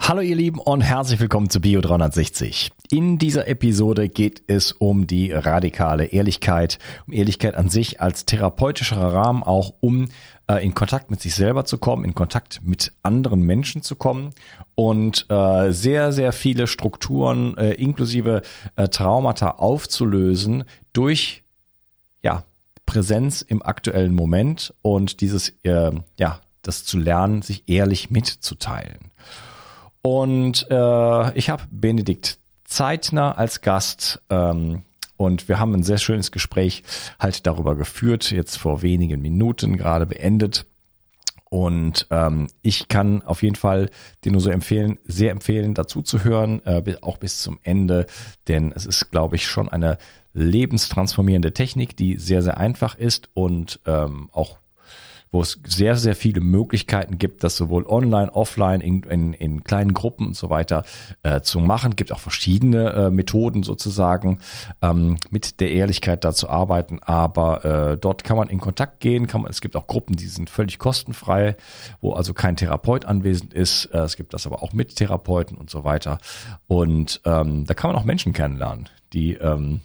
[0.00, 2.70] Hallo ihr Lieben und herzlich willkommen zu Bio 360.
[2.90, 8.96] In dieser Episode geht es um die radikale Ehrlichkeit, um Ehrlichkeit an sich als therapeutischer
[8.96, 10.08] Rahmen, auch um
[10.46, 14.30] äh, in Kontakt mit sich selber zu kommen, in Kontakt mit anderen Menschen zu kommen
[14.74, 18.42] und äh, sehr, sehr viele Strukturen äh, inklusive
[18.76, 21.42] äh, Traumata aufzulösen durch
[22.22, 22.44] ja,
[22.86, 29.10] Präsenz im aktuellen Moment und dieses, äh, ja, das zu lernen, sich ehrlich mitzuteilen.
[30.02, 34.82] Und äh, ich habe Benedikt Zeitner als Gast ähm,
[35.16, 36.84] und wir haben ein sehr schönes Gespräch
[37.18, 40.66] halt darüber geführt, jetzt vor wenigen Minuten gerade beendet.
[41.50, 43.88] Und ähm, ich kann auf jeden Fall
[44.22, 48.06] dir nur so empfehlen, sehr empfehlen, dazu zu hören, äh, auch bis zum Ende,
[48.48, 49.96] denn es ist, glaube ich, schon eine
[50.34, 54.58] lebenstransformierende Technik, die sehr, sehr einfach ist und ähm, auch
[55.30, 59.92] wo es sehr, sehr viele Möglichkeiten gibt, das sowohl online, offline, in, in, in kleinen
[59.92, 60.84] Gruppen und so weiter
[61.22, 61.90] äh, zu machen.
[61.90, 64.38] Es gibt auch verschiedene äh, Methoden sozusagen,
[64.82, 67.00] ähm, mit der Ehrlichkeit da zu arbeiten.
[67.02, 69.26] Aber äh, dort kann man in Kontakt gehen.
[69.26, 71.56] Kann man, es gibt auch Gruppen, die sind völlig kostenfrei,
[72.00, 73.86] wo also kein Therapeut anwesend ist.
[73.86, 76.18] Äh, es gibt das aber auch mit Therapeuten und so weiter.
[76.66, 79.80] Und ähm, da kann man auch Menschen kennenlernen, die ähm,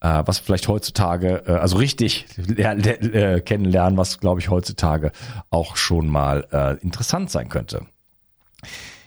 [0.00, 5.12] äh, was vielleicht heutzutage, äh, also richtig äh, kennenlernen, was glaube ich heutzutage
[5.50, 7.86] auch schon mal äh, interessant sein könnte.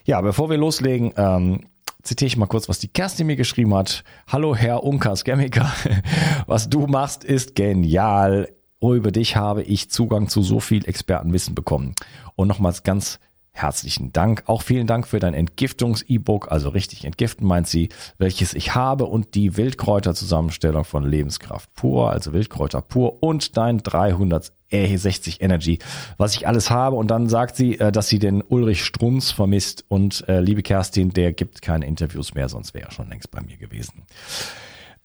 [0.06, 1.68] Ja, bevor wir loslegen, ähm,
[2.02, 4.04] zitiere ich mal kurz, was die Kerstin mir geschrieben hat.
[4.28, 5.72] Hallo Herr Unkas Gemmika,
[6.48, 8.50] was du machst ist genial.
[8.82, 11.96] Über dich habe ich Zugang zu so viel Expertenwissen bekommen.
[12.36, 13.18] Und nochmals ganz
[13.56, 14.44] Herzlichen Dank.
[14.48, 19.36] Auch vielen Dank für dein Entgiftungs-E-Book, also richtig entgiften meint sie, welches ich habe und
[19.36, 25.78] die Wildkräuter-Zusammenstellung von Lebenskraft pur, also Wildkräuter pur und dein 360 Energy,
[26.18, 26.96] was ich alles habe.
[26.96, 31.12] Und dann sagt sie, äh, dass sie den Ulrich Strunz vermisst und äh, liebe Kerstin,
[31.12, 34.04] der gibt keine Interviews mehr, sonst wäre er schon längst bei mir gewesen.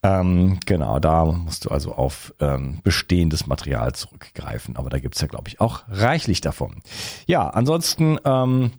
[0.02, 4.76] Ähm, genau, da musst du also auf ähm, bestehendes Material zurückgreifen.
[4.76, 6.82] Aber da gibt's ja, glaube ich, auch reichlich davon.
[7.26, 8.70] Ja, ansonsten, ähm,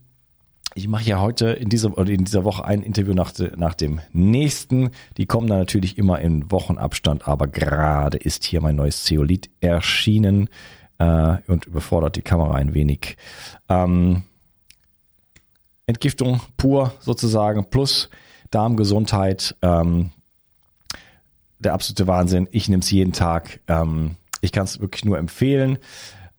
[0.75, 3.99] ich mache ja heute in dieser, oder in dieser Woche ein Interview nach, nach dem
[4.13, 4.91] nächsten.
[5.17, 10.47] Die kommen dann natürlich immer in Wochenabstand, aber gerade ist hier mein neues Zeolit erschienen
[10.99, 13.17] äh, und überfordert die Kamera ein wenig.
[13.67, 14.23] Ähm,
[15.85, 18.09] Entgiftung pur sozusagen plus
[18.51, 19.55] Darmgesundheit.
[19.61, 20.11] Ähm,
[21.59, 22.47] der absolute Wahnsinn.
[22.51, 23.59] Ich nehme es jeden Tag.
[23.67, 25.77] Ähm, ich kann es wirklich nur empfehlen.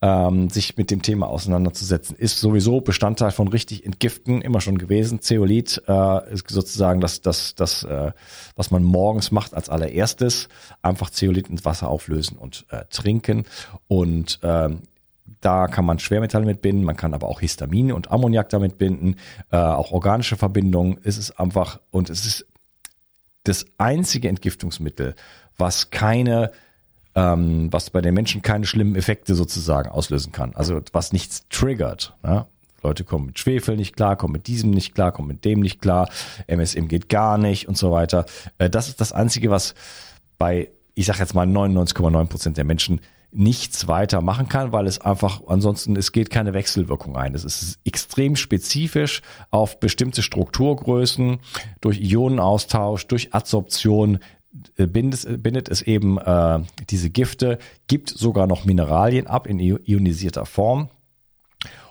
[0.03, 5.20] Ähm, sich mit dem Thema auseinanderzusetzen, ist sowieso Bestandteil von richtig Entgiften immer schon gewesen.
[5.20, 8.12] Zeolit äh, ist sozusagen das, das, das äh,
[8.56, 10.48] was man morgens macht als allererstes.
[10.81, 13.44] Einfach Zeolit ins Wasser auflösen und äh, trinken.
[13.88, 14.84] Und ähm,
[15.42, 19.16] da kann man Schwermetalle mitbinden, man kann aber auch Histamine und Ammoniak damit binden,
[19.50, 20.98] äh, auch organische Verbindungen.
[21.02, 22.47] Es ist einfach, und es ist
[23.45, 25.15] das einzige Entgiftungsmittel,
[25.56, 26.53] was keine,
[27.15, 30.55] ähm, was bei den Menschen keine schlimmen Effekte sozusagen auslösen kann.
[30.55, 32.15] Also was nichts triggert.
[32.23, 32.47] Ne?
[32.83, 35.81] Leute kommen mit Schwefel nicht klar, kommen mit diesem nicht klar, kommen mit dem nicht
[35.81, 36.09] klar,
[36.47, 38.27] MSM geht gar nicht und so weiter.
[38.59, 39.75] Äh, das ist das Einzige, was
[40.39, 43.00] bei, ich sage jetzt mal 99,9 Prozent der Menschen
[43.33, 47.35] nichts weiter machen kann, weil es einfach, ansonsten, es geht keine Wechselwirkung ein.
[47.35, 51.39] Es ist extrem spezifisch auf bestimmte Strukturgrößen,
[51.81, 54.19] durch Ionenaustausch, durch Adsorption,
[54.77, 60.45] äh, bindet, bindet es eben äh, diese Gifte, gibt sogar noch Mineralien ab in ionisierter
[60.47, 60.89] Form.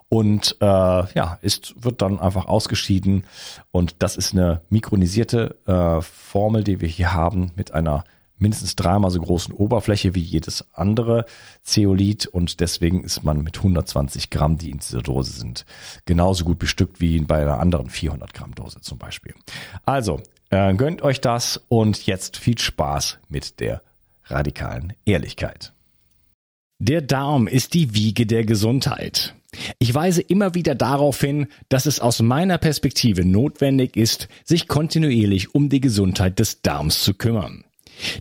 [0.09, 3.25] Und äh, ja, ist wird dann einfach ausgeschieden.
[3.71, 8.03] Und das ist eine mikronisierte äh, Formel, die wir hier haben mit einer
[8.39, 11.25] mindestens dreimal so großen Oberfläche wie jedes andere
[11.63, 15.65] Zeolit und deswegen ist man mit 120 Gramm, die in dieser Dose sind,
[16.05, 19.33] genauso gut bestückt wie bei einer anderen 400 Gramm Dose zum Beispiel.
[19.85, 23.81] Also, äh, gönnt euch das und jetzt viel Spaß mit der
[24.25, 25.73] radikalen Ehrlichkeit.
[26.79, 29.35] Der Darm ist die Wiege der Gesundheit.
[29.79, 35.53] Ich weise immer wieder darauf hin, dass es aus meiner Perspektive notwendig ist, sich kontinuierlich
[35.55, 37.65] um die Gesundheit des Darms zu kümmern.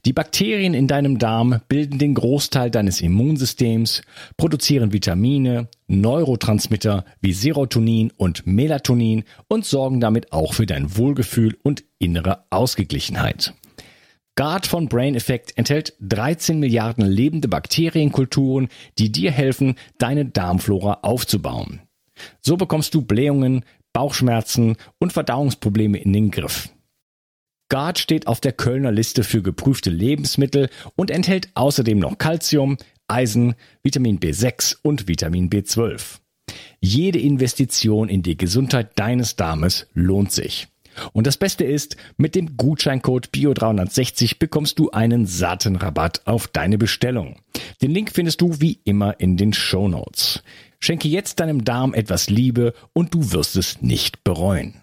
[0.04, 4.02] Die Bakterien in deinem Darm bilden den Großteil deines Immunsystems,
[4.36, 11.84] produzieren Vitamine, Neurotransmitter wie Serotonin und Melatonin und sorgen damit auch für dein Wohlgefühl und
[11.98, 13.54] innere Ausgeglichenheit.
[14.36, 21.80] Guard von Brain Effect enthält 13 Milliarden lebende Bakterienkulturen, die dir helfen, deine Darmflora aufzubauen.
[22.40, 26.68] So bekommst du Blähungen, Bauchschmerzen und Verdauungsprobleme in den Griff.
[27.68, 32.78] Guard steht auf der Kölner Liste für geprüfte Lebensmittel und enthält außerdem noch Calcium,
[33.08, 36.20] Eisen, Vitamin B6 und Vitamin B12.
[36.80, 40.68] Jede Investition in die Gesundheit deines Darmes lohnt sich.
[41.12, 46.78] Und das Beste ist, mit dem Gutscheincode BIO360 bekommst du einen satten Rabatt auf deine
[46.78, 47.36] Bestellung.
[47.82, 50.42] Den Link findest du wie immer in den Show Notes.
[50.80, 54.82] Schenke jetzt deinem Darm etwas Liebe und du wirst es nicht bereuen.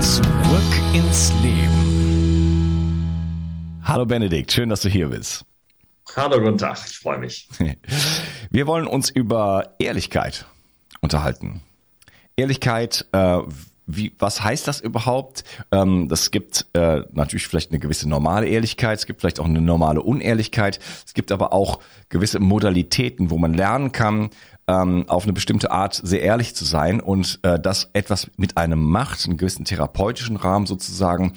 [0.00, 1.86] Zurück ins Leben.
[3.82, 5.44] Hallo Benedikt, schön, dass du hier bist.
[6.14, 7.48] Hallo, guten Tag, ich freue mich.
[8.50, 10.46] Wir wollen uns über Ehrlichkeit
[11.00, 11.62] unterhalten.
[12.36, 13.38] Ehrlichkeit, äh,
[13.86, 15.44] wie, was heißt das überhaupt?
[15.70, 19.60] Ähm, das gibt äh, natürlich vielleicht eine gewisse normale Ehrlichkeit, es gibt vielleicht auch eine
[19.60, 24.30] normale Unehrlichkeit, es gibt aber auch gewisse Modalitäten, wo man lernen kann,
[24.68, 28.82] ähm, auf eine bestimmte Art sehr ehrlich zu sein und äh, das etwas mit einem
[28.82, 31.34] macht, einen gewissen therapeutischen Rahmen sozusagen,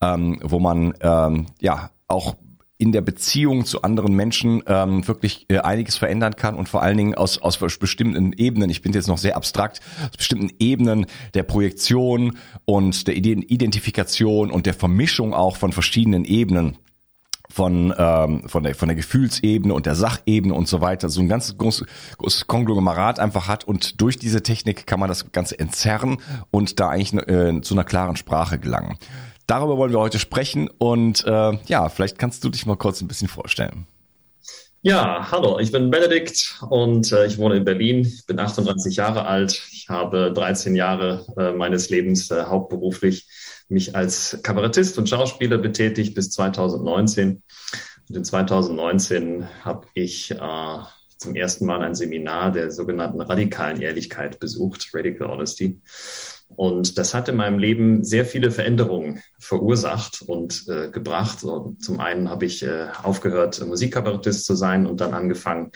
[0.00, 2.36] ähm, wo man ähm, ja auch
[2.76, 6.96] in der Beziehung zu anderen Menschen ähm, wirklich äh, einiges verändern kann und vor allen
[6.96, 9.80] Dingen aus, aus bestimmten Ebenen, ich bin jetzt noch sehr abstrakt,
[10.10, 16.76] aus bestimmten Ebenen der Projektion und der Identifikation und der Vermischung auch von verschiedenen Ebenen
[17.50, 21.28] von, ähm, von, der, von der Gefühlsebene und der Sachebene und so weiter, so ein
[21.28, 21.86] ganz großes,
[22.18, 26.18] großes Konglomerat einfach hat und durch diese Technik kann man das Ganze entzerren
[26.50, 28.98] und da eigentlich äh, zu einer klaren Sprache gelangen.
[29.46, 33.08] Darüber wollen wir heute sprechen und äh, ja, vielleicht kannst du dich mal kurz ein
[33.08, 33.86] bisschen vorstellen.
[34.86, 38.00] Ja, hallo, ich bin Benedikt und äh, ich wohne in Berlin.
[38.00, 39.62] Ich bin 38 Jahre alt.
[39.72, 43.26] Ich habe 13 Jahre äh, meines Lebens äh, hauptberuflich
[43.68, 47.42] mich als Kabarettist und Schauspieler betätigt bis 2019.
[48.08, 50.78] Und in 2019 habe ich äh,
[51.18, 55.80] zum ersten Mal ein Seminar der sogenannten radikalen Ehrlichkeit besucht, Radical Honesty.
[56.48, 61.40] Und das hat in meinem Leben sehr viele Veränderungen verursacht und äh, gebracht.
[61.40, 65.72] So, zum einen habe ich äh, aufgehört, Musikkabarettist zu sein und dann angefangen,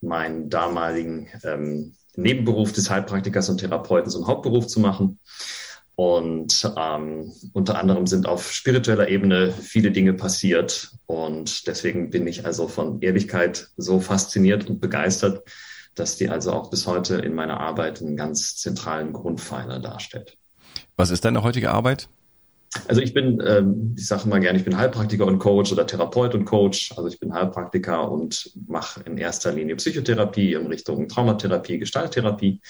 [0.00, 5.18] meinen damaligen ähm, Nebenberuf des Heilpraktikers und Therapeuten zum Hauptberuf zu machen.
[6.02, 10.90] Und ähm, unter anderem sind auf spiritueller Ebene viele Dinge passiert.
[11.06, 15.48] Und deswegen bin ich also von Ehrlichkeit so fasziniert und begeistert,
[15.94, 20.36] dass die also auch bis heute in meiner Arbeit einen ganz zentralen Grundpfeiler darstellt.
[20.96, 22.08] Was ist deine heutige Arbeit?
[22.88, 26.34] Also ich bin, ähm, ich sage mal gerne, ich bin Heilpraktiker und Coach oder Therapeut
[26.34, 26.92] und Coach.
[26.96, 32.60] Also ich bin Heilpraktiker und mache in erster Linie Psychotherapie in Richtung Traumatherapie, Gestalttherapie,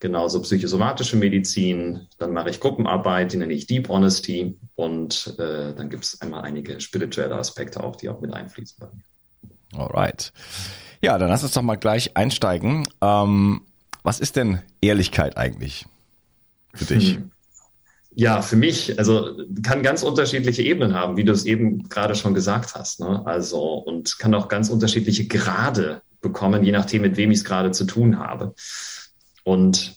[0.00, 2.08] genauso psychosomatische Medizin.
[2.18, 4.58] Dann mache ich Gruppenarbeit, die nenne ich Deep Honesty.
[4.74, 8.86] Und äh, dann gibt es einmal einige spirituelle Aspekte auch, die auch mit einfließen bei
[8.86, 9.80] mir.
[9.80, 10.32] Alright.
[11.02, 12.88] Ja, dann lass uns doch mal gleich einsteigen.
[13.00, 13.62] Ähm,
[14.02, 15.86] was ist denn Ehrlichkeit eigentlich
[16.74, 17.16] für dich?
[17.16, 17.31] Hm.
[18.14, 22.34] Ja, für mich, also kann ganz unterschiedliche Ebenen haben, wie du es eben gerade schon
[22.34, 23.00] gesagt hast.
[23.00, 23.22] Ne?
[23.24, 27.70] Also und kann auch ganz unterschiedliche Grade bekommen, je nachdem, mit wem ich es gerade
[27.70, 28.54] zu tun habe.
[29.44, 29.96] Und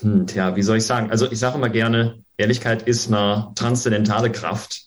[0.00, 1.10] hm, tja, wie soll ich sagen?
[1.10, 4.84] Also ich sage immer gerne, Ehrlichkeit ist eine transzendentale Kraft,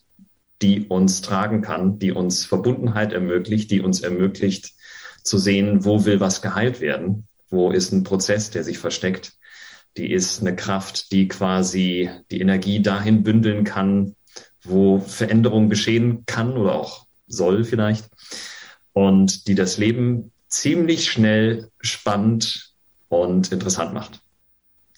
[0.61, 4.73] die uns tragen kann, die uns Verbundenheit ermöglicht, die uns ermöglicht
[5.23, 9.33] zu sehen, wo will was geheilt werden, wo ist ein Prozess, der sich versteckt
[9.97, 14.15] die ist eine Kraft, die quasi die Energie dahin bündeln kann,
[14.63, 18.09] wo Veränderung geschehen kann oder auch soll vielleicht.
[18.93, 22.73] Und die das Leben ziemlich schnell spannend
[23.09, 24.21] und interessant macht.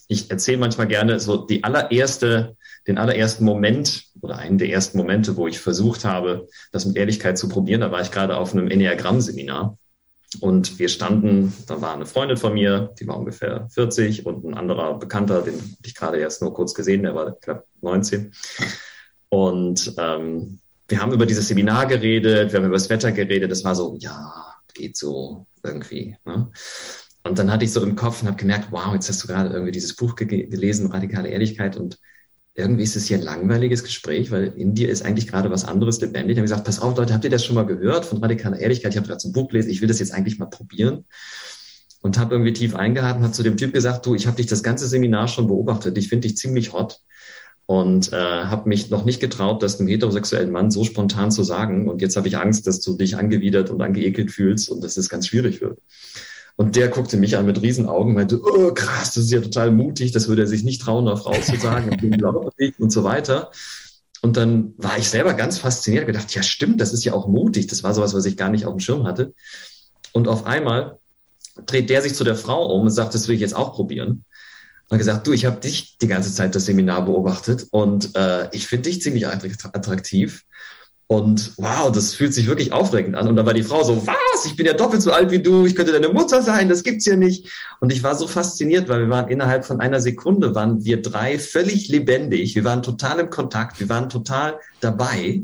[0.07, 2.57] Ich erzähle manchmal gerne so die allererste,
[2.87, 7.37] den allerersten Moment oder einen der ersten Momente, wo ich versucht habe, das mit Ehrlichkeit
[7.37, 7.81] zu probieren.
[7.81, 9.77] Da war ich gerade auf einem Enneagramm-Seminar
[10.41, 14.53] und wir standen, da war eine Freundin von mir, die war ungefähr 40 und ein
[14.53, 18.33] anderer Bekannter, den hatte ich gerade erst nur kurz gesehen, der war knapp 19.
[19.29, 23.51] Und ähm, wir haben über dieses Seminar geredet, wir haben über das Wetter geredet.
[23.51, 26.17] Das war so, ja, geht so irgendwie.
[26.25, 26.51] Ne?
[27.23, 29.49] Und dann hatte ich so im Kopf und habe gemerkt, wow, jetzt hast du gerade
[29.49, 31.77] irgendwie dieses Buch ge gelesen, Radikale Ehrlichkeit.
[31.77, 31.99] Und
[32.55, 35.99] irgendwie ist es hier ein langweiliges Gespräch, weil in dir ist eigentlich gerade was anderes
[36.01, 36.33] lebendig.
[36.33, 38.91] Ich habe gesagt, pass auf, Leute, habt ihr das schon mal gehört von radikaler Ehrlichkeit?
[38.91, 41.05] Ich habe gerade so ein Buch gelesen, ich will das jetzt eigentlich mal probieren.
[42.01, 44.61] Und habe irgendwie tief eingehalten, habe zu dem Typ gesagt, du, ich habe dich das
[44.61, 46.99] ganze Seminar schon beobachtet, ich finde dich ziemlich hot
[47.65, 51.87] und äh, habe mich noch nicht getraut, das einem heterosexuellen Mann so spontan zu sagen.
[51.87, 55.07] Und jetzt habe ich Angst, dass du dich angewidert und angeekelt fühlst und dass es
[55.07, 55.79] ganz schwierig wird.
[56.55, 59.71] Und der guckte mich an mit Riesenaugen und meinte, oh, krass, das ist ja total
[59.71, 61.97] mutig, das würde er sich nicht trauen, einer Frau zu sagen,
[62.77, 63.51] und so weiter.
[64.21, 67.67] Und dann war ich selber ganz fasziniert, gedacht, ja stimmt, das ist ja auch mutig.
[67.67, 69.33] Das war sowas, was ich gar nicht auf dem Schirm hatte.
[70.13, 70.99] Und auf einmal
[71.65, 74.23] dreht der sich zu der Frau um und sagt, das will ich jetzt auch probieren.
[74.89, 78.67] Und gesagt, du, ich habe dich die ganze Zeit das Seminar beobachtet und äh, ich
[78.67, 80.43] finde dich ziemlich attraktiv.
[81.13, 83.27] Und wow, das fühlt sich wirklich aufregend an.
[83.27, 84.45] Und dann war die Frau so, was?
[84.45, 87.05] Ich bin ja doppelt so alt wie du, ich könnte deine Mutter sein, das gibt's
[87.05, 87.51] ja nicht.
[87.79, 91.37] Und ich war so fasziniert, weil wir waren innerhalb von einer Sekunde, waren wir drei
[91.37, 92.55] völlig lebendig.
[92.55, 95.43] Wir waren total im Kontakt, wir waren total dabei.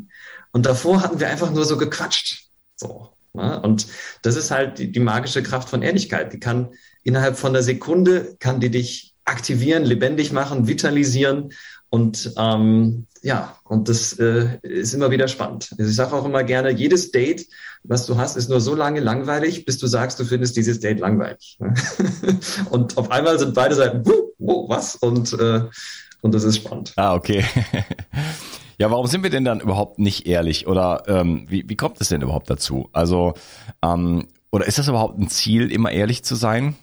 [0.54, 2.48] Und davor hatten wir einfach nur so gequatscht.
[2.76, 3.10] So.
[3.34, 3.62] Ne?
[3.62, 3.86] Und
[4.24, 6.34] das ist halt die, die magische Kraft von Ehrlichkeit.
[6.34, 6.70] Die kann
[7.04, 11.52] innerhalb von einer Sekunde, kann die dich aktivieren, lebendig machen, vitalisieren
[11.90, 15.70] und ähm, ja, und das äh, ist immer wieder spannend.
[15.78, 17.48] Also ich sage auch immer gerne, jedes Date,
[17.84, 21.00] was du hast, ist nur so lange langweilig, bis du sagst, du findest dieses Date
[21.00, 21.58] langweilig.
[22.70, 24.04] und auf einmal sind beide Seiten,
[24.38, 24.96] wow, was?
[24.96, 25.62] Und, äh,
[26.22, 26.94] und das ist spannend.
[26.96, 27.44] Ah, okay.
[28.78, 30.68] ja, warum sind wir denn dann überhaupt nicht ehrlich?
[30.68, 32.90] Oder ähm, wie, wie kommt es denn überhaupt dazu?
[32.94, 33.34] Also,
[33.84, 36.76] ähm, oder ist das überhaupt ein Ziel, immer ehrlich zu sein?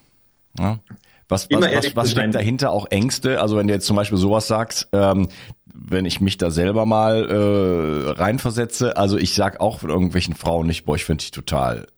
[0.58, 0.80] Ja?
[1.28, 2.70] Was, was, was, was steckt dahinter?
[2.70, 3.40] Auch Ängste?
[3.40, 5.28] Also wenn du jetzt zum Beispiel sowas sagst, ähm,
[5.74, 10.66] wenn ich mich da selber mal äh, reinversetze, also ich sag auch von irgendwelchen Frauen
[10.66, 11.88] nicht, boah, ich finde dich total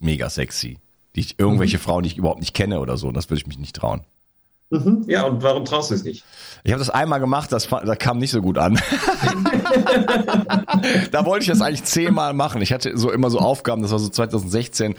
[0.00, 0.78] mega sexy.
[1.14, 1.82] Die, irgendwelche mhm.
[1.82, 4.02] Frauen, die ich überhaupt nicht kenne oder so, das würde ich mich nicht trauen.
[4.70, 5.04] Mhm.
[5.06, 6.24] Ja, und warum traust du es nicht?
[6.64, 8.80] Ich habe das einmal gemacht, das, das kam nicht so gut an.
[11.10, 12.62] da wollte ich das eigentlich zehnmal machen.
[12.62, 14.94] Ich hatte so immer so Aufgaben, das war so 2016,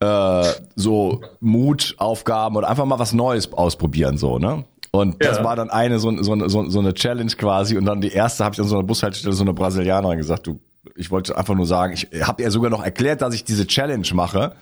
[0.00, 0.44] äh,
[0.74, 4.64] so Mutaufgaben oder einfach mal was Neues ausprobieren, so, ne?
[4.92, 5.44] Und das ja.
[5.44, 7.76] war dann eine so, so, so, so eine Challenge quasi.
[7.76, 10.60] Und dann die erste habe ich an so einer Bushaltestelle so eine Brasilianerin gesagt, du,
[10.94, 14.06] ich wollte einfach nur sagen, ich habe ihr sogar noch erklärt, dass ich diese Challenge
[14.14, 14.54] mache.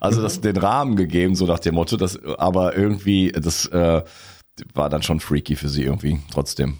[0.00, 4.02] Also das den Rahmen gegeben, so nach dem Motto, das, aber irgendwie, das äh,
[4.74, 6.78] war dann schon freaky für sie irgendwie, trotzdem.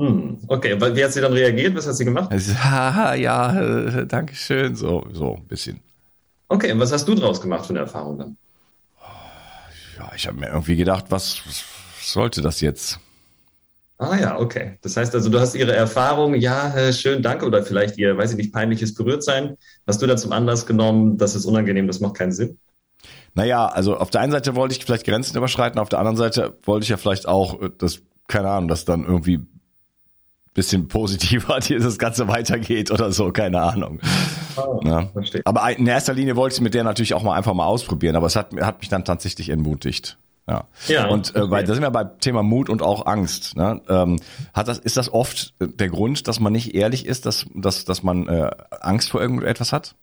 [0.00, 1.76] Hm, okay, wie hat sie dann reagiert?
[1.76, 2.30] Was hat sie gemacht?
[2.34, 5.80] Sie, Haha, ja, äh, danke schön, so, so ein bisschen.
[6.48, 8.36] Okay, und was hast du draus gemacht von der Erfahrung dann?
[9.98, 11.64] Ja, ich habe mir irgendwie gedacht, was, was
[12.00, 12.98] sollte das jetzt?
[13.98, 14.78] Ah ja, okay.
[14.80, 18.30] Das heißt also, du hast ihre Erfahrung, ja, äh, schön, danke, oder vielleicht ihr, weiß
[18.30, 19.58] ich nicht, peinliches Berührtsein.
[19.86, 22.58] Hast du da zum Anlass genommen, das ist unangenehm, das macht keinen Sinn?
[23.34, 26.56] Naja, also auf der einen Seite wollte ich vielleicht Grenzen überschreiten, auf der anderen Seite
[26.62, 29.40] wollte ich ja vielleicht auch, äh, das, keine Ahnung, dass dann irgendwie
[30.54, 34.00] bisschen positiver das Ganze weitergeht oder so, keine Ahnung.
[34.56, 35.10] Oh, ja.
[35.44, 38.26] Aber in erster Linie wollte ich mit der natürlich auch mal einfach mal ausprobieren, aber
[38.26, 40.18] es hat, hat mich dann tatsächlich entmutigt.
[40.48, 40.64] Ja.
[40.88, 43.56] ja und äh, weil da sind wir beim Thema Mut und auch Angst.
[43.56, 43.80] Ne?
[43.88, 44.20] Ähm,
[44.52, 48.02] hat das, ist das oft der Grund, dass man nicht ehrlich ist, dass, dass, dass
[48.02, 49.94] man äh, Angst vor irgendetwas hat?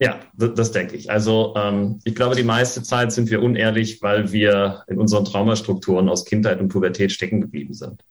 [0.00, 1.10] Ja, das, das denke ich.
[1.10, 6.08] Also ähm, ich glaube, die meiste Zeit sind wir unehrlich, weil wir in unseren Traumastrukturen
[6.08, 8.02] aus Kindheit und Pubertät stecken geblieben sind.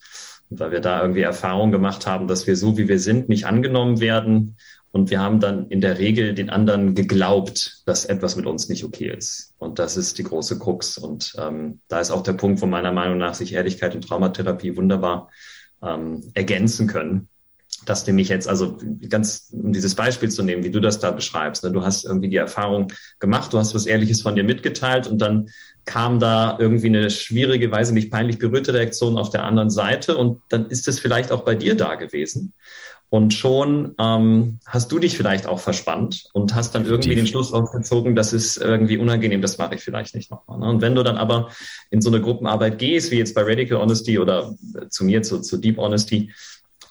[0.59, 3.99] Weil wir da irgendwie Erfahrungen gemacht haben, dass wir so, wie wir sind, nicht angenommen
[3.99, 4.57] werden
[4.93, 8.83] und wir haben dann in der Regel den anderen geglaubt, dass etwas mit uns nicht
[8.83, 9.55] okay ist.
[9.57, 10.99] Und das ist die große Krux.
[10.99, 14.77] Und ähm, da ist auch der Punkt, wo meiner Meinung nach sich Ehrlichkeit und Traumatherapie
[14.77, 15.31] wunderbar
[15.81, 17.27] ähm, ergänzen können.
[17.85, 18.77] Dass nämlich jetzt, also
[19.09, 22.29] ganz, um dieses Beispiel zu nehmen, wie du das da beschreibst, ne, du hast irgendwie
[22.29, 25.49] die Erfahrung gemacht, du hast was Ehrliches von dir mitgeteilt und dann
[25.85, 30.41] kam da irgendwie eine schwierige, Weise nicht peinlich berührte Reaktion auf der anderen Seite und
[30.49, 32.53] dann ist es vielleicht auch bei dir da gewesen.
[33.13, 37.53] Und schon ähm, hast du dich vielleicht auch verspannt und hast dann irgendwie den Schluss
[37.53, 40.57] aufgezogen, das ist irgendwie unangenehm, das mache ich vielleicht nicht nochmal.
[40.57, 40.67] Ne?
[40.67, 41.49] Und wenn du dann aber
[41.91, 44.55] in so eine Gruppenarbeit gehst, wie jetzt bei Radical Honesty oder
[44.89, 46.31] zu mir, zu, zu Deep Honesty,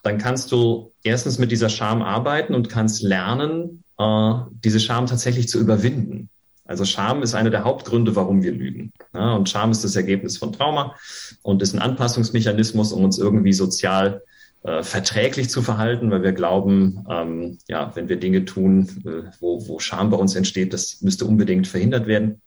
[0.02, 4.32] dann kannst du erstens mit dieser Scham arbeiten und kannst lernen, äh,
[4.64, 6.28] diese Scham tatsächlich zu überwinden.
[6.64, 8.92] Also Scham ist einer der Hauptgründe, warum wir lügen.
[9.12, 10.94] Ja, und Scham ist das Ergebnis von Trauma
[11.42, 14.22] und ist ein Anpassungsmechanismus, um uns irgendwie sozial
[14.62, 19.66] äh, verträglich zu verhalten, weil wir glauben, ähm, ja, wenn wir Dinge tun, äh, wo,
[19.66, 22.40] wo Scham bei uns entsteht, das müsste unbedingt verhindert werden.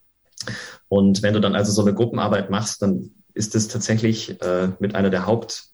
[0.88, 4.96] Und wenn du dann also so eine Gruppenarbeit machst, dann ist es tatsächlich äh, mit
[4.96, 5.66] einer der Haupt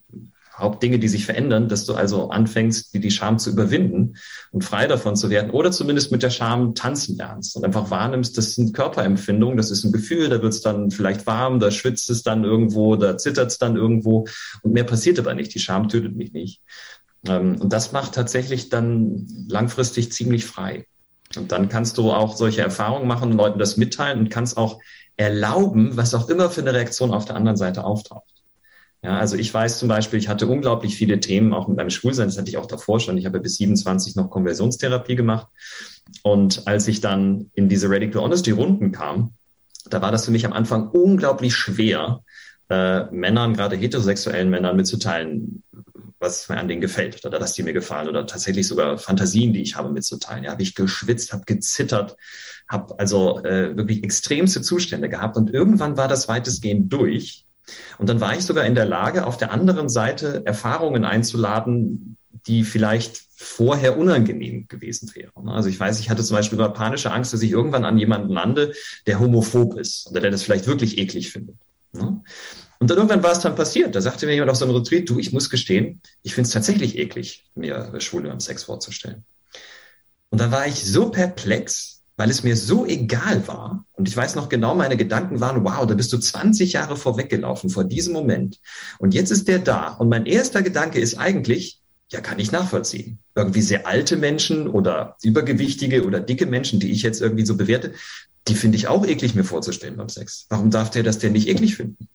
[0.62, 4.16] Hauptdinge, die sich verändern, dass du also anfängst, die, die Scham zu überwinden
[4.52, 8.38] und frei davon zu werden oder zumindest mit der Scham tanzen lernst und einfach wahrnimmst,
[8.38, 12.10] das sind Körperempfindungen, das ist ein Gefühl, da wird es dann vielleicht warm, da schwitzt
[12.10, 14.26] es dann irgendwo, da zittert es dann irgendwo
[14.62, 15.54] und mehr passiert aber nicht.
[15.54, 16.62] Die Scham tötet mich nicht.
[17.28, 20.86] Ähm, und das macht tatsächlich dann langfristig ziemlich frei.
[21.38, 24.80] Und dann kannst du auch solche Erfahrungen machen und Leuten das mitteilen und kannst auch
[25.16, 28.41] erlauben, was auch immer für eine Reaktion auf der anderen Seite auftaucht.
[29.04, 32.28] Ja, also ich weiß zum Beispiel, ich hatte unglaublich viele Themen, auch mit meinem Schulsein,
[32.28, 33.18] das hatte ich auch davor schon.
[33.18, 35.48] Ich habe bis 27 noch Konversionstherapie gemacht.
[36.22, 39.34] Und als ich dann in diese Radical Honesty Runden kam,
[39.90, 42.24] da war das für mich am Anfang unglaublich schwer,
[42.70, 45.64] äh, Männern, gerade heterosexuellen Männern mitzuteilen,
[46.20, 49.64] was mir an denen gefällt oder dass die mir gefallen oder tatsächlich sogar Fantasien, die
[49.64, 50.44] ich habe, mitzuteilen.
[50.44, 52.16] Ja, habe ich geschwitzt, habe gezittert,
[52.68, 57.46] habe also äh, wirklich extremste Zustände gehabt und irgendwann war das weitestgehend durch.
[57.98, 62.64] Und dann war ich sogar in der Lage, auf der anderen Seite Erfahrungen einzuladen, die
[62.64, 65.50] vielleicht vorher unangenehm gewesen wären.
[65.50, 68.30] Also ich weiß, ich hatte zum Beispiel immer panische Angst, dass ich irgendwann an jemanden
[68.30, 68.74] lande,
[69.08, 71.56] der homophob ist oder der das vielleicht wirklich eklig findet.
[71.94, 73.94] Und dann irgendwann war es dann passiert.
[73.96, 76.54] Da sagte mir jemand auf so einem Retreat, du, ich muss gestehen, ich finde es
[76.54, 79.24] tatsächlich eklig, mir Schwule beim Sex vorzustellen.
[80.30, 83.84] Und da war ich so perplex, weil es mir so egal war.
[83.94, 87.72] Und ich weiß noch genau, meine Gedanken waren, wow, da bist du 20 Jahre vorweggelaufen
[87.72, 88.60] vor diesem Moment.
[89.00, 89.88] Und jetzt ist der da.
[89.88, 93.18] Und mein erster Gedanke ist eigentlich, ja, kann ich nachvollziehen.
[93.34, 97.94] Irgendwie sehr alte Menschen oder übergewichtige oder dicke Menschen, die ich jetzt irgendwie so bewerte,
[98.48, 100.46] die finde ich auch eklig mir vorzustellen beim Sex.
[100.50, 102.08] Warum darf der das denn nicht eklig finden?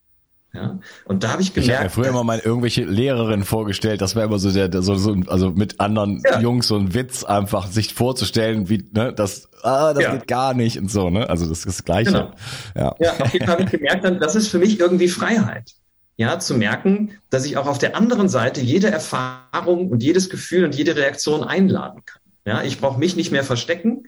[0.56, 1.68] Ja, und da habe ich gemerkt.
[1.68, 4.82] Ich habe mir früher immer mal irgendwelche Lehrerinnen vorgestellt, das wäre immer so der, der
[4.82, 6.40] so, so, also mit anderen ja.
[6.40, 10.12] Jungs so ein Witz einfach sich vorzustellen, wie, ne, das, ah, das ja.
[10.12, 12.12] geht gar nicht und so, ne, also das ist das Gleiche.
[12.12, 12.30] Genau.
[12.74, 15.74] Ja, ja auf jeden Fall habe ich gemerkt, dann, das ist für mich irgendwie Freiheit.
[16.18, 20.64] Ja, zu merken, dass ich auch auf der anderen Seite jede Erfahrung und jedes Gefühl
[20.64, 22.22] und jede Reaktion einladen kann.
[22.46, 24.04] Ja, ich brauche mich nicht mehr verstecken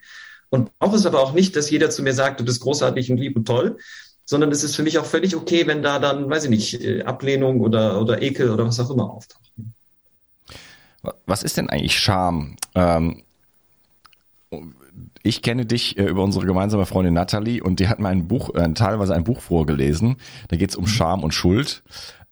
[0.48, 3.18] und brauche es aber auch nicht, dass jeder zu mir sagt, du bist großartig und
[3.18, 3.76] lieb und toll,
[4.28, 7.02] sondern es ist für mich auch völlig okay, wenn da dann, weiß ich nicht, äh,
[7.02, 9.50] Ablehnung oder, oder Ekel oder was auch immer auftaucht.
[11.24, 12.56] Was ist denn eigentlich Scham?
[12.74, 13.22] Ähm,
[15.22, 18.54] ich kenne dich äh, über unsere gemeinsame Freundin Natalie und die hat mir ein Buch,
[18.54, 20.16] äh, teilweise ein Buch vorgelesen.
[20.48, 20.88] Da geht es um mhm.
[20.88, 21.82] Scham und Schuld.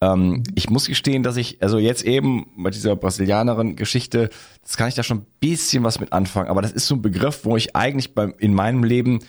[0.02, 4.28] Ähm, ich muss gestehen, dass ich, also jetzt eben bei dieser Brasilianerin Geschichte,
[4.62, 7.00] das kann ich da schon ein bisschen was mit anfangen, aber das ist so ein
[7.00, 9.20] Begriff, wo ich eigentlich beim, in meinem Leben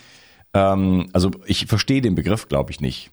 [0.54, 3.12] ähm, also ich verstehe den Begriff, glaube ich, nicht.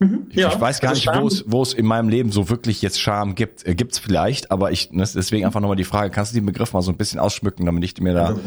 [0.00, 2.48] Mhm, ja, ich weiß gar also nicht, wo es, wo es in meinem Leben so
[2.48, 3.66] wirklich jetzt Scham gibt.
[3.66, 6.46] Äh, gibt es vielleicht, aber ich, ne, deswegen einfach nochmal die Frage, kannst du den
[6.46, 8.26] Begriff mal so ein bisschen ausschmücken, damit ich mir da.
[8.26, 8.40] Also,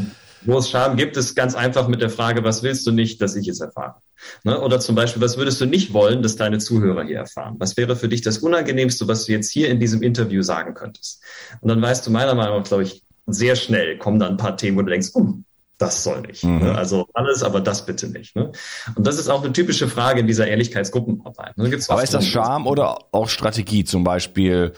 [0.45, 3.35] wo es Scham gibt, ist ganz einfach mit der Frage, was willst du nicht, dass
[3.35, 3.95] ich es erfahre?
[4.43, 4.59] Ne?
[4.59, 7.55] Oder zum Beispiel, was würdest du nicht wollen, dass deine Zuhörer hier erfahren?
[7.59, 11.21] Was wäre für dich das Unangenehmste, was du jetzt hier in diesem Interview sagen könntest?
[11.61, 14.55] Und dann weißt du meiner Meinung nach, glaube ich, sehr schnell kommen da ein paar
[14.55, 15.33] Themen, wo du denkst, oh,
[15.77, 16.43] das soll nicht.
[16.43, 16.59] Mhm.
[16.59, 16.75] Ne?
[16.75, 18.35] Also alles, aber das bitte nicht.
[18.35, 18.51] Ne?
[18.95, 21.57] Und das ist auch eine typische Frage in dieser Ehrlichkeitsgruppenarbeit.
[21.57, 21.69] Ne?
[21.69, 23.83] Gibt's aber ist das Charme oder auch Strategie?
[23.83, 24.73] Zum Beispiel,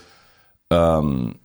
[0.70, 1.36] ähm,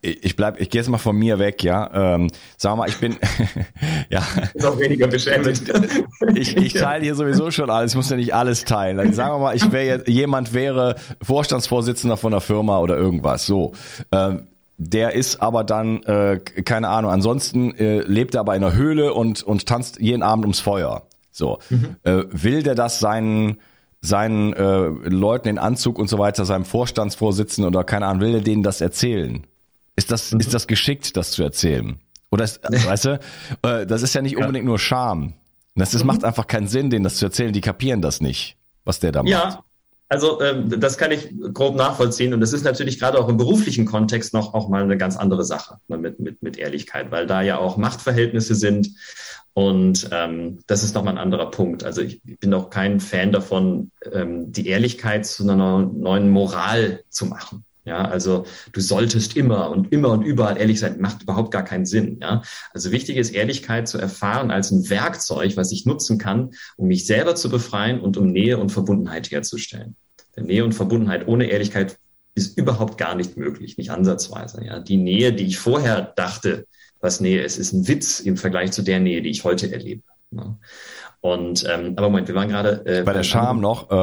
[0.00, 2.14] ich bleib, ich gehe jetzt mal von mir weg, ja.
[2.14, 3.16] Ähm, sag mal, ich bin,
[4.10, 4.22] ja.
[4.54, 5.62] Ist auch weniger beschämend.
[6.34, 8.98] ich, ich teile hier sowieso schon alles, ich muss ja nicht alles teilen.
[8.98, 13.46] Also sagen wir mal, ich wäre jemand wäre Vorstandsvorsitzender von einer Firma oder irgendwas.
[13.46, 13.74] So.
[14.12, 14.46] Ähm,
[14.78, 19.12] der ist aber dann, äh, keine Ahnung, ansonsten äh, lebt er aber in einer Höhle
[19.12, 21.02] und, und tanzt jeden Abend ums Feuer.
[21.32, 21.58] So.
[21.68, 21.96] Mhm.
[22.04, 23.58] Äh, will der das seinen,
[24.00, 28.40] seinen äh, Leuten in Anzug und so weiter, seinem Vorstandsvorsitzenden oder keine Ahnung, will der
[28.40, 29.44] denen das erzählen?
[29.96, 30.40] Ist das, mhm.
[30.40, 31.98] ist das geschickt, das zu erzählen?
[32.30, 33.20] Oder ist, weißt du,
[33.62, 35.34] äh, das ist ja nicht unbedingt nur Scham.
[35.74, 36.08] Das ist, mhm.
[36.08, 37.52] macht einfach keinen Sinn, denen das zu erzählen.
[37.52, 39.30] Die kapieren das nicht, was der da macht.
[39.30, 39.64] Ja,
[40.08, 43.84] also ähm, das kann ich grob nachvollziehen und das ist natürlich gerade auch im beruflichen
[43.84, 47.42] Kontext noch auch mal eine ganz andere Sache ne, mit, mit, mit Ehrlichkeit, weil da
[47.42, 48.90] ja auch Machtverhältnisse sind
[49.58, 51.82] und ähm, das ist nochmal ein anderer Punkt.
[51.82, 57.26] Also ich bin auch kein Fan davon, ähm, die Ehrlichkeit zu einer neuen Moral zu
[57.26, 57.64] machen.
[57.88, 61.86] Ja, also du solltest immer und immer und überall ehrlich sein, macht überhaupt gar keinen
[61.86, 62.18] Sinn.
[62.20, 66.88] Ja, also wichtig ist Ehrlichkeit zu erfahren als ein Werkzeug, was ich nutzen kann, um
[66.88, 69.96] mich selber zu befreien und um Nähe und Verbundenheit herzustellen.
[70.36, 71.98] Denn Nähe und Verbundenheit ohne Ehrlichkeit
[72.34, 74.62] ist überhaupt gar nicht möglich, nicht ansatzweise.
[74.64, 76.66] Ja, die Nähe, die ich vorher dachte,
[77.00, 80.02] was Nähe ist, ist ein Witz im Vergleich zu der Nähe, die ich heute erlebe.
[80.30, 80.58] Ja.
[81.20, 83.90] Und ähm, aber Moment, wir waren gerade äh, bei der Scham noch.
[83.90, 83.94] Äh,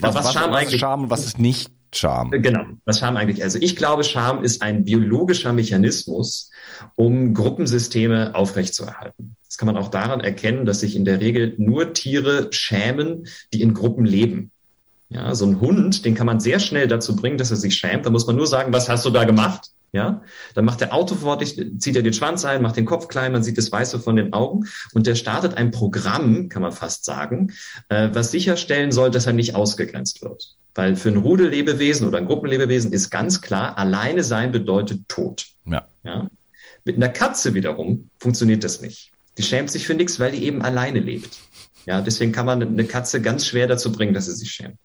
[0.00, 2.30] was, was, was, Scham was ist Scham und was ist nicht Scham?
[2.30, 3.42] Genau, was Scham eigentlich?
[3.42, 6.50] Also ich glaube, Scham ist ein biologischer Mechanismus,
[6.96, 9.36] um Gruppensysteme aufrechtzuerhalten.
[9.46, 13.60] Das kann man auch daran erkennen, dass sich in der Regel nur Tiere schämen, die
[13.60, 14.50] in Gruppen leben.
[15.10, 18.06] Ja, so ein Hund, den kann man sehr schnell dazu bringen, dass er sich schämt.
[18.06, 19.68] Da muss man nur sagen, was hast du da gemacht?
[19.94, 20.22] Ja,
[20.54, 23.58] dann macht der autofortig, zieht er den Schwanz ein, macht den Kopf klein, man sieht
[23.58, 27.52] das Weiße von den Augen und der startet ein Programm, kann man fast sagen,
[27.90, 30.56] äh, was sicherstellen soll, dass er nicht ausgegrenzt wird.
[30.74, 35.46] Weil für ein Rudellebewesen oder ein Gruppenlebewesen ist ganz klar, alleine sein bedeutet Tod.
[35.66, 35.86] Ja.
[36.02, 36.30] ja?
[36.84, 39.12] Mit einer Katze wiederum funktioniert das nicht.
[39.38, 41.38] Die schämt sich für nichts, weil die eben alleine lebt.
[41.86, 44.76] Ja, deswegen kann man eine Katze ganz schwer dazu bringen, dass sie sich schämt.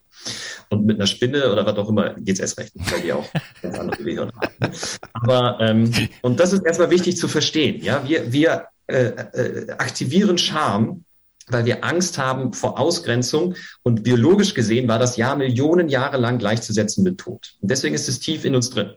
[0.70, 3.28] Und mit einer Spinne oder was auch immer geht's erst recht, weil die auch
[3.62, 4.74] ganz andere Gehirn haben.
[5.14, 7.82] Aber ähm, und das ist erstmal wichtig zu verstehen.
[7.82, 11.06] Ja, wir wir äh, äh, aktivieren Scham
[11.50, 13.56] weil wir Angst haben vor Ausgrenzung.
[13.84, 17.56] Und biologisch gesehen war das Jahr Millionen Jahre lang gleichzusetzen mit Tod.
[17.62, 18.94] Und deswegen ist es tief in uns drin.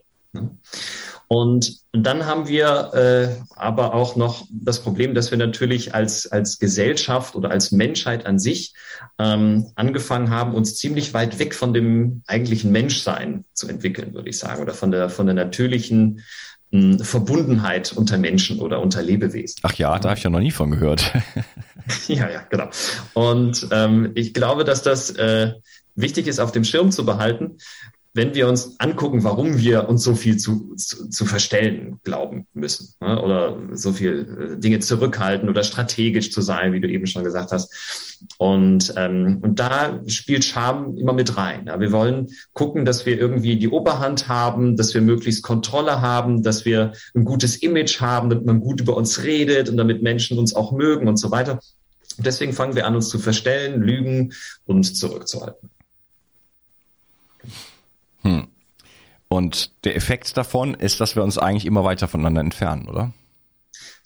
[1.32, 6.58] Und dann haben wir äh, aber auch noch das Problem, dass wir natürlich als, als
[6.58, 8.74] Gesellschaft oder als Menschheit an sich
[9.16, 14.38] ähm, angefangen haben, uns ziemlich weit weg von dem eigentlichen Menschsein zu entwickeln, würde ich
[14.38, 16.24] sagen, oder von der, von der natürlichen
[16.70, 19.60] mh, hm, Verbundenheit unter Menschen oder unter Lebewesen.
[19.62, 21.12] Ach ja, da habe ich ja noch nie von gehört.
[22.08, 22.68] ja, ja, genau.
[23.14, 25.52] Und ähm, ich glaube, dass das äh,
[25.94, 27.58] wichtig ist, auf dem Schirm zu behalten,
[28.12, 32.94] wenn wir uns angucken, warum wir uns so viel zu, zu, zu verstellen glauben müssen
[33.00, 33.22] ne?
[33.22, 37.52] oder so viel äh, Dinge zurückhalten oder strategisch zu sein, wie du eben schon gesagt
[37.52, 38.18] hast.
[38.36, 41.66] Und, ähm, und da spielt Scham immer mit rein.
[41.66, 41.78] Ja?
[41.78, 46.64] Wir wollen gucken, dass wir irgendwie die Oberhand haben, dass wir möglichst Kontrolle haben, dass
[46.64, 50.54] wir ein gutes Image haben, damit man gut über uns redet und damit Menschen uns
[50.54, 51.60] auch mögen und so weiter.
[52.16, 54.32] Und deswegen fangen wir an, uns zu verstellen, lügen
[54.66, 55.70] und zurückzuhalten.
[58.22, 58.46] Hm.
[59.28, 63.12] Und der Effekt davon ist, dass wir uns eigentlich immer weiter voneinander entfernen, oder?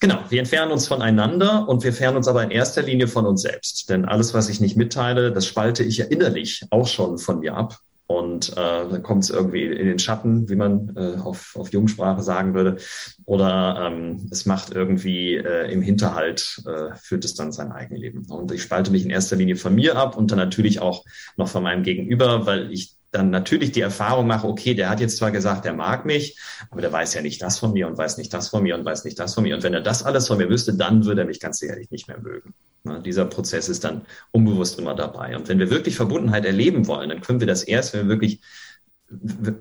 [0.01, 3.43] Genau, wir entfernen uns voneinander und wir entfernen uns aber in erster Linie von uns
[3.43, 3.89] selbst.
[3.89, 7.57] Denn alles, was ich nicht mitteile, das spalte ich ja innerlich auch schon von mir
[7.57, 7.79] ab.
[8.07, 12.23] Und äh, dann kommt es irgendwie in den Schatten, wie man äh, auf, auf Jungsprache
[12.23, 12.77] sagen würde.
[13.25, 18.27] Oder ähm, es macht irgendwie äh, im Hinterhalt, äh, führt es dann sein Eigenleben.
[18.27, 21.03] Und ich spalte mich in erster Linie von mir ab und dann natürlich auch
[21.39, 25.17] noch von meinem Gegenüber, weil ich dann natürlich die Erfahrung mache, okay, der hat jetzt
[25.19, 26.37] zwar gesagt, der mag mich,
[26.71, 28.85] aber der weiß ja nicht das von mir und weiß nicht das von mir und
[28.85, 29.55] weiß nicht das von mir.
[29.55, 32.09] Und wenn er das alles von mir wüsste, dann würde er mich ganz sicherlich nicht
[32.09, 32.55] mehr mögen.
[32.83, 35.37] Na, dieser Prozess ist dann unbewusst immer dabei.
[35.37, 38.41] Und wenn wir wirklich Verbundenheit erleben wollen, dann können wir das erst, wenn wir wirklich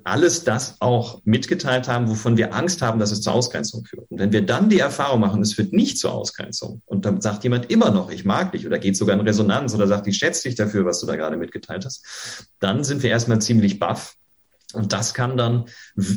[0.04, 4.10] alles das auch mitgeteilt haben, wovon wir Angst haben, dass es zur Ausgrenzung führt.
[4.10, 7.44] Und wenn wir dann die Erfahrung machen, es führt nicht zur Ausgrenzung und dann sagt
[7.44, 10.44] jemand immer noch, ich mag dich oder geht sogar in Resonanz oder sagt, ich schätze
[10.44, 14.16] dich dafür, was du da gerade mitgeteilt hast, dann sind wir erstmal ziemlich baff.
[14.74, 15.66] Und das kann dann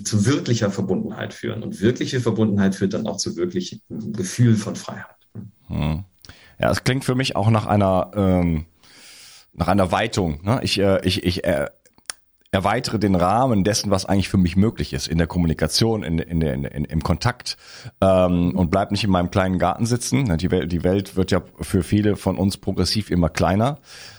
[0.04, 1.62] zu wirklicher Verbundenheit führen.
[1.62, 5.14] Und wirkliche Verbundenheit führt dann auch zu wirklichem Gefühl von Freiheit.
[5.66, 6.04] Hm.
[6.58, 8.64] Ja, es klingt für mich auch nach einer ähm,
[9.56, 10.40] nach einer Weitung.
[10.42, 10.60] Ne?
[10.62, 11.68] Ich, äh, ich, ich äh,
[12.50, 16.40] erweitere den Rahmen dessen, was eigentlich für mich möglich ist, in der Kommunikation, in, in,
[16.40, 17.56] in, in im Kontakt
[18.00, 20.36] ähm, und bleib nicht in meinem kleinen Garten sitzen.
[20.38, 23.78] Die Welt, die Welt wird ja für viele von uns progressiv immer kleiner.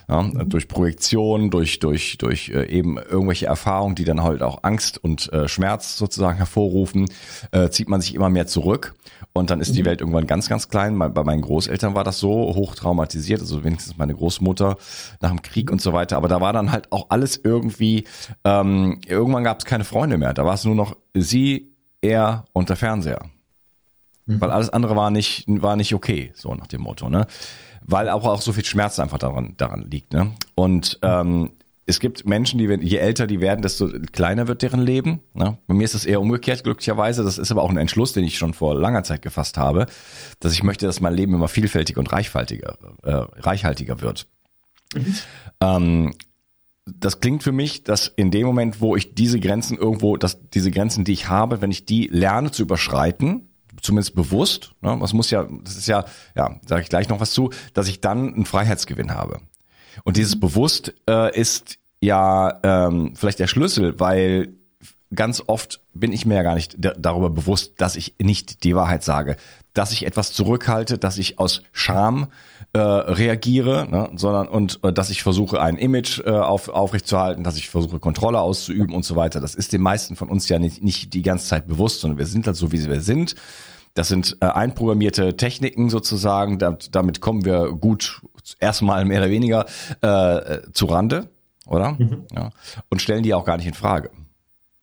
[0.10, 0.48] Ja, mhm.
[0.50, 5.32] durch Projektion, durch durch durch äh, eben irgendwelche Erfahrungen, die dann halt auch Angst und
[5.34, 7.10] äh, Schmerz sozusagen hervorrufen,
[7.52, 8.96] äh, zieht man sich immer mehr zurück
[9.34, 9.88] und dann ist die mhm.
[9.88, 10.98] Welt irgendwann ganz ganz klein.
[10.98, 14.78] Bei meinen Großeltern war das so hoch traumatisiert, also wenigstens meine Großmutter
[15.20, 16.16] nach dem Krieg und so weiter.
[16.16, 18.06] Aber da war dann halt auch alles irgendwie.
[18.46, 20.34] Ähm, irgendwann gab es keine Freunde mehr.
[20.34, 23.26] Da war es nur noch sie, er und der Fernseher.
[24.26, 24.42] Mhm.
[24.42, 27.28] Weil alles andere war nicht, war nicht okay, so nach dem Motto, ne?
[27.88, 30.14] Weil auch, auch so viel Schmerz einfach daran, daran liegt.
[30.14, 30.34] Ne?
[30.56, 31.52] Und ähm,
[31.86, 35.22] es gibt Menschen, die, je älter die werden, desto kleiner wird deren Leben.
[35.34, 35.58] Ne?
[35.68, 37.24] Bei mir ist es eher umgekehrt, glücklicherweise.
[37.24, 39.88] Das ist aber auch ein Entschluss, den ich schon vor langer Zeit gefasst habe,
[40.42, 44.28] dass ich möchte, dass mein Leben immer vielfältiger und reichhaltiger, äh, reichhaltiger wird.
[44.94, 45.16] Mhm.
[45.62, 46.14] Ähm,
[46.86, 50.72] das klingt für mich, dass in dem Moment, wo ich diese Grenzen irgendwo, dass diese
[50.72, 53.50] Grenzen, die ich habe, wenn ich die lerne zu überschreiten,
[53.82, 57.32] zumindest bewusst, ne, was muss ja, das ist ja, ja, sage ich gleich noch was
[57.32, 59.42] zu, dass ich dann einen Freiheitsgewinn habe.
[60.04, 64.54] Und dieses bewusst äh, ist ja ähm, vielleicht der Schlüssel, weil
[65.14, 69.04] ganz oft bin ich mir ja gar nicht darüber bewusst, dass ich nicht die Wahrheit
[69.04, 69.38] sage,
[69.74, 72.28] dass ich etwas zurückhalte, dass ich aus Scham
[72.74, 77.58] äh, reagiere, ne, sondern und äh, dass ich versuche, ein Image äh, auf, aufrechtzuerhalten, dass
[77.58, 79.40] ich versuche, Kontrolle auszuüben und so weiter.
[79.40, 82.26] Das ist den meisten von uns ja nicht, nicht die ganze Zeit bewusst, sondern wir
[82.26, 83.36] sind halt so, wie wir sind.
[83.94, 86.60] Das sind äh, einprogrammierte Techniken sozusagen.
[86.60, 88.22] damit, damit kommen wir gut
[88.60, 89.66] erstmal mehr oder weniger
[90.02, 91.30] äh, zu Rande,
[91.66, 91.94] oder?
[91.94, 92.24] Mhm.
[92.36, 92.50] Ja.
[92.90, 94.12] Und stellen die auch gar nicht in Frage.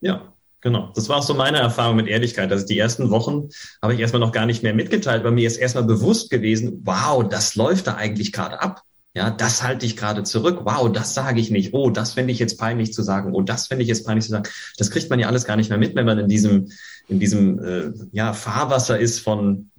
[0.05, 0.91] Ja, Genau.
[0.95, 2.51] Das war auch so meine Erfahrung mit Ehrlichkeit.
[2.51, 3.49] Also die ersten Wochen
[3.83, 7.23] habe ich erstmal noch gar nicht mehr mitgeteilt, weil mir ist erstmal bewusst gewesen, wow,
[7.23, 8.81] das läuft da eigentlich gerade ab.
[9.13, 10.61] Ja, das halte ich gerade zurück.
[10.63, 11.75] Wow, das sage ich nicht.
[11.75, 13.35] Oh, das fände ich jetzt peinlich zu sagen.
[13.35, 14.49] Oh, das fände ich jetzt peinlich zu sagen.
[14.79, 16.71] Das kriegt man ja alles gar nicht mehr mit, wenn man in diesem,
[17.07, 19.69] in diesem äh, ja, Fahrwasser ist von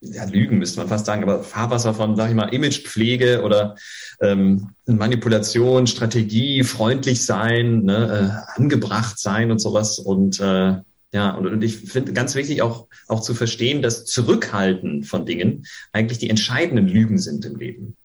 [0.00, 3.76] ja, Lügen müsste man fast sagen, aber Fahrwasser von, sag ich mal, Imagepflege oder
[4.20, 9.98] ähm, Manipulation, Strategie, freundlich sein, ne, äh, angebracht sein und sowas.
[9.98, 10.76] Und äh,
[11.12, 15.66] ja, und, und ich finde ganz wichtig auch, auch zu verstehen, dass Zurückhalten von Dingen
[15.92, 17.96] eigentlich die entscheidenden Lügen sind im Leben.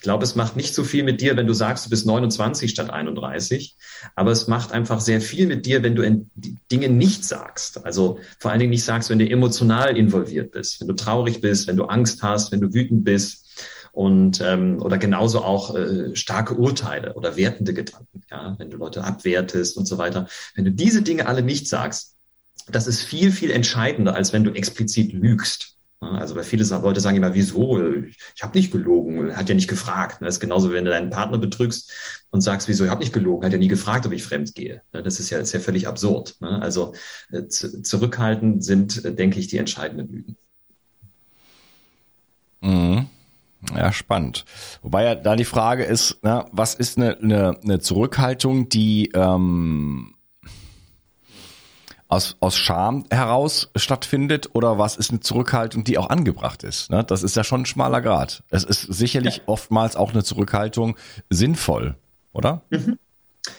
[0.00, 2.70] Ich glaube, es macht nicht so viel mit dir, wenn du sagst, du bist 29
[2.70, 3.76] statt 31,
[4.16, 6.26] aber es macht einfach sehr viel mit dir, wenn du
[6.72, 7.84] Dinge nicht sagst.
[7.84, 11.68] Also vor allen Dingen nicht sagst, wenn du emotional involviert bist, wenn du traurig bist,
[11.68, 13.46] wenn du Angst hast, wenn du wütend bist.
[13.92, 19.04] und ähm, oder genauso auch äh, starke Urteile oder wertende Gedanken, ja, wenn du Leute
[19.04, 20.28] abwertest und so weiter.
[20.54, 22.16] Wenn du diese Dinge alle nicht sagst,
[22.68, 25.76] das ist viel, viel entscheidender, als wenn du explizit lügst.
[26.00, 27.78] Also weil viele Leute sagen immer, wieso?
[28.34, 30.16] Ich habe nicht gelogen, hat ja nicht gefragt.
[30.20, 31.92] Das ist genauso, wenn du deinen Partner betrügst
[32.30, 34.80] und sagst, wieso, ich habe nicht gelogen, hat ja nie gefragt, ob ich fremd gehe.
[34.92, 36.36] Das ist ja, ist ja völlig absurd.
[36.40, 36.94] Also
[37.30, 40.36] äh, zurückhalten sind, äh, denke ich, die entscheidenden Lügen.
[42.62, 43.06] Mhm.
[43.76, 44.46] Ja, spannend.
[44.80, 50.14] Wobei ja da die Frage ist, na, was ist eine, eine, eine Zurückhaltung, die ähm,
[52.10, 56.90] aus, aus Scham heraus stattfindet oder was ist eine Zurückhaltung, die auch angebracht ist?
[56.90, 57.04] Ne?
[57.04, 58.42] Das ist ja schon ein schmaler Grad.
[58.50, 59.42] Es ist sicherlich ja.
[59.46, 60.96] oftmals auch eine Zurückhaltung
[61.30, 61.96] sinnvoll,
[62.32, 62.62] oder?
[62.70, 62.98] Mhm.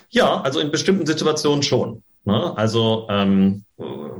[0.09, 2.03] Ja, also in bestimmten Situationen schon.
[2.25, 2.55] Ne?
[2.57, 3.63] Also ähm,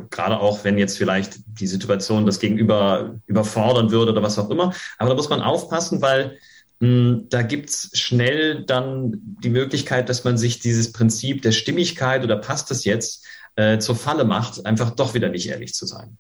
[0.10, 4.74] gerade auch, wenn jetzt vielleicht die Situation das Gegenüber überfordern würde oder was auch immer.
[4.98, 6.38] Aber da muss man aufpassen, weil
[6.80, 9.13] hm, da gibt's schnell dann
[9.44, 13.95] die Möglichkeit, dass man sich dieses Prinzip der Stimmigkeit oder passt das jetzt äh, zur
[13.95, 16.17] Falle macht, einfach doch wieder nicht ehrlich zu sein.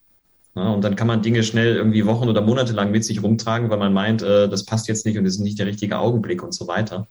[0.55, 3.69] Ja, und dann kann man Dinge schnell irgendwie Wochen oder Monate lang mit sich rumtragen,
[3.69, 6.43] weil man meint, äh, das passt jetzt nicht und das ist nicht der richtige Augenblick
[6.43, 7.07] und so weiter.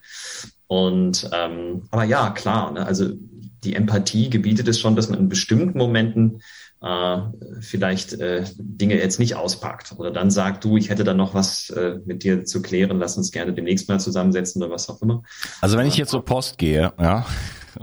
[0.66, 3.09] Und ähm, aber ja, klar, ne, also
[3.64, 6.42] die Empathie gebietet es schon, dass man in bestimmten Momenten
[6.83, 7.18] äh,
[7.61, 11.70] vielleicht äh, Dinge jetzt nicht auspackt oder dann sagt, du, ich hätte da noch was
[11.70, 15.22] äh, mit dir zu klären, lass uns gerne demnächst mal zusammensetzen oder was auch immer.
[15.61, 17.26] Also wenn ich jetzt zur Post gehe, ja,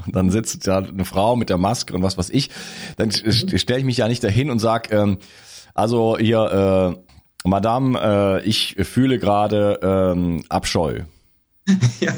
[0.05, 2.49] und dann sitzt da eine Frau mit der Maske und was weiß ich,
[2.97, 3.57] dann mhm.
[3.57, 5.17] stelle ich mich ja nicht dahin und sag, ähm,
[5.73, 11.01] also hier, äh, Madame, äh, ich fühle gerade ähm, Abscheu.
[11.99, 12.13] ja,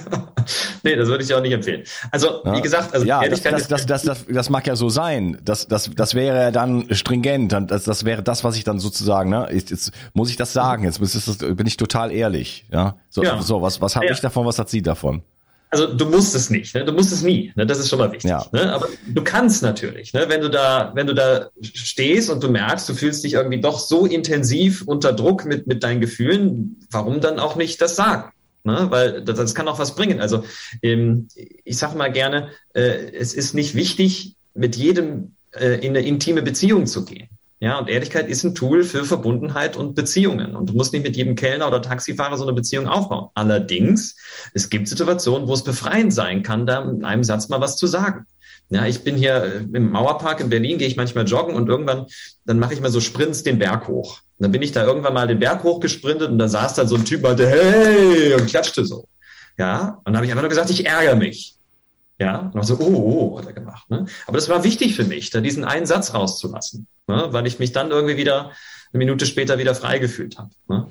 [0.83, 1.83] nee, das würde ich auch nicht empfehlen.
[2.11, 2.55] Also, ja.
[2.55, 5.39] wie gesagt, also ja, das, das, das, das, das, das mag ja so sein.
[5.43, 7.51] Das, das, das wäre ja dann stringent.
[7.51, 10.83] Das, das wäre das, was ich dann sozusagen, ne, jetzt, jetzt muss ich das sagen.
[10.83, 12.67] Jetzt ist das, bin ich total ehrlich.
[12.71, 13.41] Ja, so, ja.
[13.41, 14.11] so was, was habe ja.
[14.11, 14.45] ich davon?
[14.45, 15.23] Was hat sie davon?
[15.71, 16.83] Also du musst es nicht, ne?
[16.83, 17.65] du musst es nie, ne?
[17.65, 18.29] das ist schon mal wichtig.
[18.29, 18.45] Ja.
[18.51, 18.73] Ne?
[18.73, 20.25] Aber du kannst natürlich, ne?
[20.27, 23.79] wenn du da, wenn du da stehst und du merkst, du fühlst dich irgendwie doch
[23.79, 28.31] so intensiv unter Druck mit mit deinen Gefühlen, warum dann auch nicht das sagen?
[28.63, 28.87] Ne?
[28.89, 30.19] Weil das, das kann auch was bringen.
[30.19, 30.43] Also
[30.81, 31.27] ähm,
[31.63, 36.41] ich sage mal gerne, äh, es ist nicht wichtig, mit jedem äh, in eine intime
[36.41, 37.29] Beziehung zu gehen.
[37.61, 40.55] Ja, und Ehrlichkeit ist ein Tool für Verbundenheit und Beziehungen.
[40.55, 43.29] Und du musst nicht mit jedem Kellner oder Taxifahrer so eine Beziehung aufbauen.
[43.33, 44.15] Allerdings,
[44.53, 47.85] es gibt Situationen, wo es befreiend sein kann, da in einem Satz mal was zu
[47.85, 48.25] sagen.
[48.69, 52.05] Ja, ich bin hier äh, im Mauerpark in Berlin, gehe ich manchmal joggen und irgendwann,
[52.45, 54.19] dann mache ich mal so Sprints den Berg hoch.
[54.37, 56.85] Und dann bin ich da irgendwann mal den Berg hoch gesprintet und da saß da
[56.85, 59.07] so ein Typ, meinte, hey, und klatschte so.
[59.57, 61.58] Ja, und dann habe ich einfach nur gesagt, ich ärgere mich.
[62.19, 63.89] Ja, und so, oh, oh, hat er gemacht.
[63.89, 64.05] Ne?
[64.27, 67.27] Aber das war wichtig für mich, da diesen einen Satz rauszulassen, ne?
[67.31, 68.51] weil ich mich dann irgendwie wieder
[68.91, 70.49] eine Minute später wieder frei habe.
[70.67, 70.87] Ne?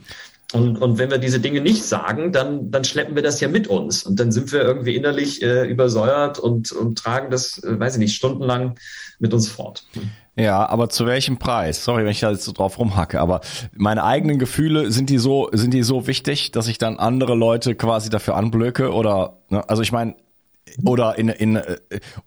[0.55, 3.69] Und, und wenn wir diese Dinge nicht sagen, dann, dann schleppen wir das ja mit
[3.69, 4.05] uns.
[4.05, 7.99] Und dann sind wir irgendwie innerlich äh, übersäuert und, und tragen das, äh, weiß ich
[7.99, 8.79] nicht, stundenlang
[9.19, 9.85] mit uns fort.
[10.37, 11.85] Ja, aber zu welchem Preis?
[11.85, 13.43] Sorry, wenn ich da jetzt so drauf rumhacke, aber
[13.77, 17.75] meine eigenen Gefühle, sind die so, sind die so wichtig, dass ich dann andere Leute
[17.75, 18.93] quasi dafür anblöcke?
[18.95, 19.69] Oder, ne?
[19.69, 20.15] also ich meine,
[20.85, 21.61] oder in, in uh,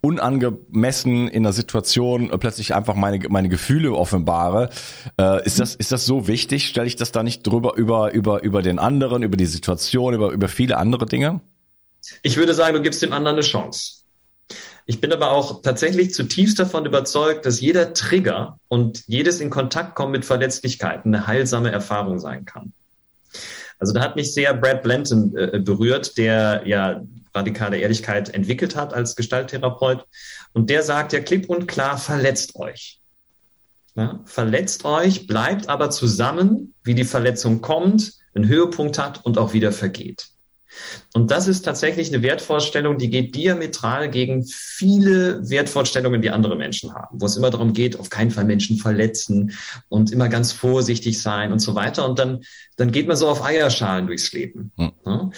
[0.00, 4.70] unangemessen in einer Situation uh, plötzlich einfach meine meine Gefühle offenbare,
[5.20, 6.68] uh, ist das ist das so wichtig?
[6.68, 10.30] Stelle ich das da nicht drüber über über über den anderen, über die Situation, über
[10.30, 11.40] über viele andere Dinge?
[12.22, 14.02] Ich würde sagen, du gibst dem anderen eine Chance.
[14.84, 19.94] Ich bin aber auch tatsächlich zutiefst davon überzeugt, dass jeder Trigger und jedes in Kontakt
[19.94, 22.72] kommen mit Verletzlichkeiten eine heilsame Erfahrung sein kann.
[23.82, 27.02] Also da hat mich sehr Brad Blanton äh, berührt, der ja
[27.34, 30.06] radikale Ehrlichkeit entwickelt hat als Gestalttherapeut.
[30.52, 33.00] Und der sagt ja klipp und klar, verletzt euch.
[33.96, 39.52] Ja, verletzt euch, bleibt aber zusammen, wie die Verletzung kommt, einen Höhepunkt hat und auch
[39.52, 40.28] wieder vergeht.
[41.14, 46.94] Und das ist tatsächlich eine Wertvorstellung, die geht diametral gegen viele Wertvorstellungen, die andere Menschen
[46.94, 49.52] haben, wo es immer darum geht, auf keinen Fall Menschen verletzen
[49.88, 52.08] und immer ganz vorsichtig sein und so weiter.
[52.08, 52.42] Und dann,
[52.76, 54.72] dann geht man so auf Eierschalen durchs Leben.
[54.76, 55.32] Hm.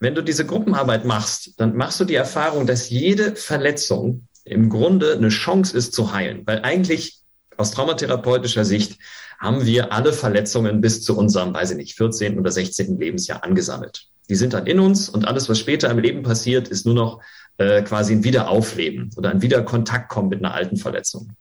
[0.00, 5.12] Wenn du diese Gruppenarbeit machst, dann machst du die Erfahrung, dass jede Verletzung im Grunde
[5.12, 7.20] eine Chance ist zu heilen, weil eigentlich
[7.58, 8.98] aus traumatherapeutischer Sicht
[9.38, 12.38] haben wir alle Verletzungen bis zu unserem, weiß ich nicht, 14.
[12.38, 12.98] oder 16.
[12.98, 14.06] Lebensjahr angesammelt.
[14.30, 17.20] Die sind dann in uns und alles, was später im Leben passiert, ist nur noch
[17.58, 21.32] äh, quasi ein Wiederaufleben oder ein Wiederkontakt kommen mit einer alten Verletzung.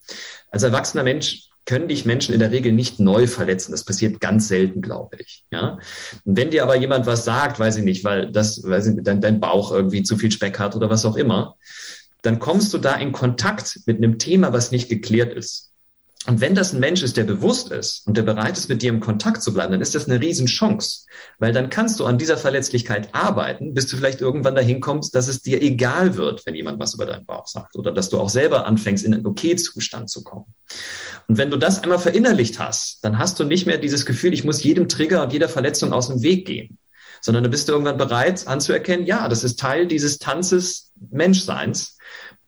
[0.50, 3.72] Als erwachsener Mensch können dich Menschen in der Regel nicht neu verletzen.
[3.72, 5.46] Das passiert ganz selten, glaube ich.
[5.52, 5.78] Ja?
[6.26, 9.22] Und wenn dir aber jemand was sagt, weiß ich nicht, weil das, weiß ich, dein,
[9.22, 11.58] dein Bauch irgendwie zu viel Speck hat oder was auch immer,
[12.24, 15.69] dann kommst du da in Kontakt mit einem Thema, was nicht geklärt ist.
[16.28, 18.90] Und wenn das ein Mensch ist, der bewusst ist und der bereit ist, mit dir
[18.90, 21.06] im Kontakt zu bleiben, dann ist das eine Riesenchance.
[21.40, 25.30] Weil dann kannst du an dieser Verletzlichkeit arbeiten, bis du vielleicht irgendwann dahin kommst, dass
[25.30, 27.78] es dir egal wird, wenn jemand was über deinen Bauch sagt.
[27.78, 30.54] Oder dass du auch selber anfängst, in einen Okay-Zustand zu kommen.
[31.30, 34.44] Und wenn du das einmal verinnerlicht hast, dann hast du nicht mehr dieses Gefühl, ich
[34.44, 36.78] muss jedem Trigger und jeder Verletzung aus dem Weg gehen.
[37.22, 41.98] Sondern du bist irgendwann bereit anzuerkennen, ja, das ist Teil dieses Tanzes Menschseins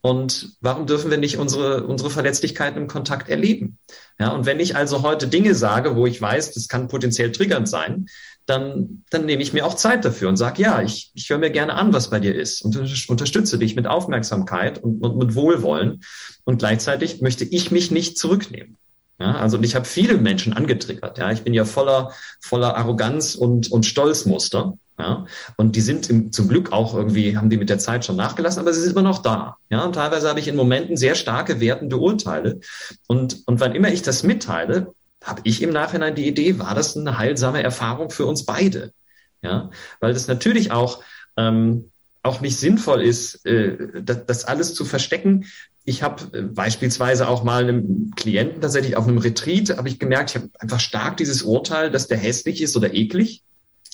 [0.02, 3.78] und warum dürfen wir nicht unsere, unsere Verletzlichkeiten im Kontakt erleben?
[4.20, 7.70] Ja, und wenn ich also heute Dinge sage, wo ich weiß, das kann potenziell triggernd
[7.70, 8.08] sein,
[8.48, 11.52] dann, dann nehme ich mir auch Zeit dafür und sage, ja, ich, ich höre mir
[11.52, 12.76] gerne an, was bei dir ist und
[13.08, 16.02] unterstütze dich mit Aufmerksamkeit und, und mit Wohlwollen.
[16.44, 18.78] Und gleichzeitig möchte ich mich nicht zurücknehmen.
[19.20, 21.20] Ja, also ich habe viele Menschen angetriggert.
[21.20, 24.80] Ja, ich bin ja voller, voller Arroganz und, und Stolzmuster.
[25.02, 25.26] Ja?
[25.58, 28.60] Und die sind im, zum Glück auch irgendwie, haben die mit der Zeit schon nachgelassen,
[28.60, 29.58] aber sie sind immer noch da.
[29.70, 29.84] Ja?
[29.84, 32.60] Und teilweise habe ich in Momenten sehr starke wertende Urteile.
[33.08, 36.96] Und, und wann immer ich das mitteile, habe ich im Nachhinein die Idee, war das
[36.96, 38.94] eine heilsame Erfahrung für uns beide?
[39.42, 41.04] Ja, weil das natürlich auch,
[41.36, 41.90] ähm,
[42.22, 45.46] auch nicht sinnvoll ist, äh, das, das alles zu verstecken.
[45.84, 50.32] Ich habe äh, beispielsweise auch mal einem Klienten tatsächlich auf einem Retreat, habe ich gemerkt,
[50.32, 53.42] ich habe einfach stark dieses Urteil, dass der hässlich ist oder eklig.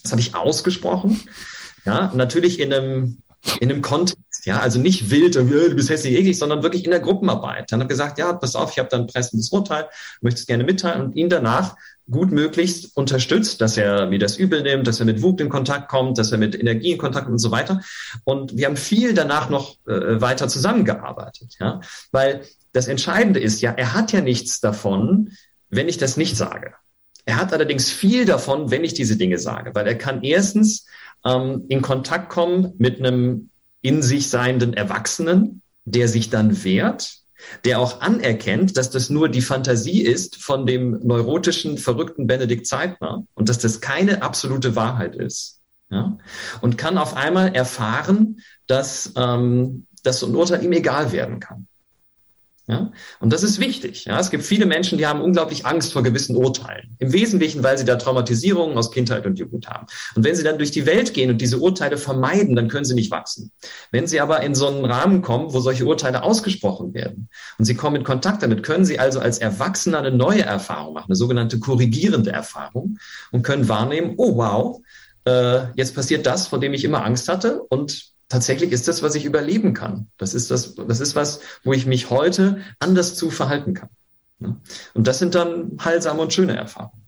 [0.07, 1.19] Das habe ich ausgesprochen.
[1.83, 3.17] Ja, natürlich in einem,
[3.59, 4.45] in einem Kontext.
[4.45, 7.69] Ja, also nicht wild, du bist hässlich, eklig, sondern wirklich in der Gruppenarbeit.
[7.69, 9.89] Dann habe gesagt, ja, pass auf, ich habe da ein pressendes Urteil,
[10.21, 11.75] möchte es gerne mitteilen und ihn danach
[12.09, 15.89] gut möglichst unterstützt, dass er mir das übel nimmt, dass er mit Wut in Kontakt
[15.89, 17.81] kommt, dass er mit Energie in Kontakt kommt und so weiter.
[18.23, 21.81] Und wir haben viel danach noch äh, weiter zusammengearbeitet, ja,
[22.13, 25.31] weil das Entscheidende ist ja, er hat ja nichts davon,
[25.69, 26.75] wenn ich das nicht sage.
[27.27, 30.85] Er hat allerdings viel davon, wenn ich diese Dinge sage, weil er kann erstens
[31.25, 33.49] ähm, in Kontakt kommen mit einem
[33.81, 37.17] in sich seienden Erwachsenen, der sich dann wehrt,
[37.65, 43.25] der auch anerkennt, dass das nur die Fantasie ist von dem neurotischen, verrückten Benedikt Zeitner
[43.33, 45.59] und dass das keine absolute Wahrheit ist.
[45.89, 46.17] Ja?
[46.61, 51.67] Und kann auf einmal erfahren, dass, ähm, dass so ein Urteil ihm egal werden kann.
[52.67, 52.91] Ja?
[53.21, 54.05] Und das ist wichtig.
[54.05, 54.19] Ja?
[54.19, 56.95] Es gibt viele Menschen, die haben unglaublich Angst vor gewissen Urteilen.
[56.99, 59.87] Im Wesentlichen, weil sie da Traumatisierungen aus Kindheit und Jugend haben.
[60.15, 62.93] Und wenn sie dann durch die Welt gehen und diese Urteile vermeiden, dann können sie
[62.93, 63.51] nicht wachsen.
[63.91, 67.75] Wenn sie aber in so einen Rahmen kommen, wo solche Urteile ausgesprochen werden und sie
[67.75, 71.59] kommen in Kontakt damit, können sie also als Erwachsener eine neue Erfahrung machen, eine sogenannte
[71.59, 72.97] korrigierende Erfahrung
[73.31, 74.81] und können wahrnehmen, oh wow,
[75.25, 79.15] äh, jetzt passiert das, vor dem ich immer Angst hatte und tatsächlich ist das, was
[79.15, 80.07] ich überleben kann.
[80.17, 83.89] Das ist das, das ist was, wo ich mich heute anders zu verhalten kann.
[84.39, 87.03] Und das sind dann heilsame und schöne Erfahrungen.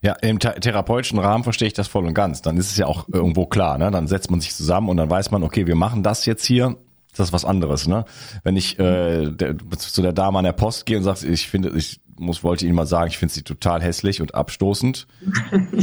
[0.00, 2.42] Ja, im therapeutischen Rahmen verstehe ich das voll und ganz.
[2.42, 3.90] Dann ist es ja auch irgendwo klar, ne?
[3.90, 6.76] Dann setzt man sich zusammen und dann weiß man, okay, wir machen das jetzt hier.
[7.16, 8.04] Das ist was anderes, ne?
[8.44, 11.70] Wenn ich äh, der, zu der Dame an der Post gehe und sage, ich finde,
[11.70, 15.06] ich muss, wollte Ihnen mal sagen, ich finde sie total hässlich und abstoßend.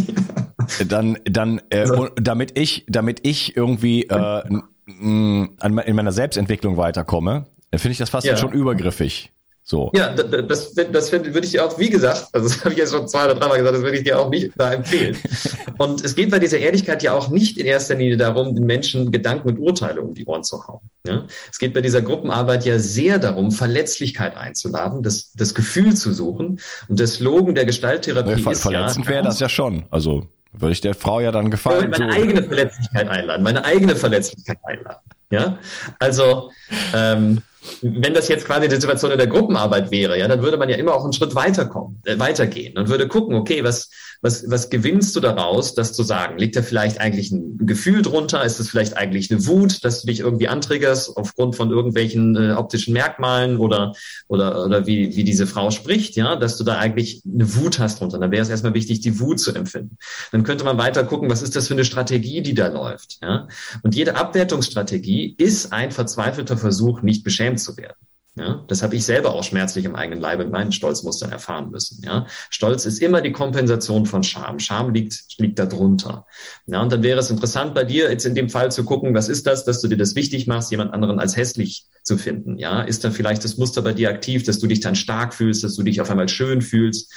[0.88, 2.10] dann, dann, äh, also.
[2.16, 4.44] damit ich, damit ich irgendwie äh,
[4.88, 8.38] in meiner Selbstentwicklung weiterkomme, dann finde ich das fast ja.
[8.38, 9.32] schon übergriffig.
[9.68, 9.92] So.
[9.96, 13.08] Ja, das, das würde ich dir auch, wie gesagt, also das habe ich ja schon
[13.08, 15.18] zwei oder dreimal gesagt, das würde ich dir auch nicht da empfehlen.
[15.80, 19.12] und es geht bei dieser Ehrlichkeit ja auch nicht in erster Linie darum, den Menschen
[19.12, 20.82] Gedanken und Urteile um die Ohren zu hauen.
[21.08, 21.26] Ja?
[21.52, 26.60] Es geht bei dieser Gruppenarbeit ja sehr darum, Verletzlichkeit einzuladen, das, das Gefühl zu suchen.
[26.88, 29.86] Und der Slogan der Gestalttherapie Ver ist Verletzend ja, wäre das ja schon.
[29.90, 31.92] Also würde ich der Frau ja dann gefallen.
[31.92, 32.20] Ich meine so.
[32.20, 35.02] eigene Verletzlichkeit einladen, meine eigene Verletzlichkeit einladen.
[35.32, 35.58] Ja,
[35.98, 36.52] also
[36.94, 37.42] ähm,
[37.82, 40.76] wenn das jetzt quasi die Situation in der Gruppenarbeit wäre, ja, dann würde man ja
[40.76, 43.90] immer auch einen Schritt weiterkommen, äh, weitergehen und würde gucken, okay, was,
[44.22, 46.38] was, was gewinnst du daraus, das zu sagen?
[46.38, 48.44] Liegt da vielleicht eigentlich ein Gefühl drunter?
[48.44, 52.54] Ist das vielleicht eigentlich eine Wut, dass du dich irgendwie antriggerst aufgrund von irgendwelchen äh,
[52.54, 53.94] optischen Merkmalen oder,
[54.28, 58.00] oder, oder wie, wie diese Frau spricht, ja, dass du da eigentlich eine Wut hast
[58.00, 58.20] drunter?
[58.20, 59.98] Dann wäre es erstmal wichtig, die Wut zu empfinden.
[60.32, 63.48] Dann könnte man weiter gucken, was ist das für eine Strategie, die da läuft, ja?
[63.84, 67.98] Und jede Abwertungsstrategie ist ein verzweifelter Versuch, nicht beschämt zu werden.
[68.38, 72.04] Ja, das habe ich selber auch schmerzlich im eigenen Leibe in meinen Stolzmustern erfahren müssen.
[72.04, 74.60] Ja, Stolz ist immer die Kompensation von Scham.
[74.60, 76.26] Scham liegt, liegt da drunter.
[76.66, 79.30] Ja, und dann wäre es interessant bei dir jetzt in dem Fall zu gucken, was
[79.30, 82.58] ist das, dass du dir das wichtig machst, jemand anderen als hässlich zu finden.
[82.60, 85.64] Ja, ist dann vielleicht das Muster bei dir aktiv, dass du dich dann stark fühlst,
[85.64, 87.12] dass du dich auf einmal schön fühlst,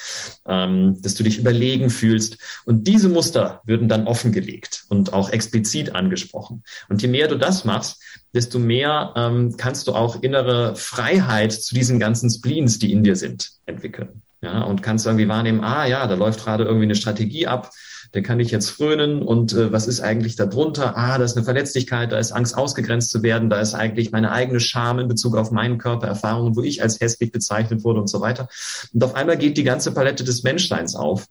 [0.47, 2.39] ähm, dass du dich überlegen fühlst.
[2.65, 6.65] Und diese Muster würden dann offengelegt und auch explizit angesprochen.
[6.89, 11.75] Und je mehr du das machst, desto mehr ähm, kannst du auch innere Freiheit zu
[11.75, 14.23] diesen ganzen Spleens, die in dir sind, entwickeln.
[14.41, 17.73] Ja, und kannst irgendwie wahrnehmen, ah ja, da läuft gerade irgendwie eine Strategie ab,
[18.15, 20.97] der kann ich jetzt frönen und äh, was ist eigentlich darunter?
[20.97, 24.33] Ah, da ist eine Verletzlichkeit, da ist Angst ausgegrenzt zu werden, da ist eigentlich meine
[24.33, 28.09] eigene Scham in Bezug auf meinen Körper, Erfahrungen, wo ich als hässlich bezeichnet wurde und
[28.09, 28.49] so weiter.
[28.93, 31.27] Und auf einmal geht die ganze Palette des Menschseins auf.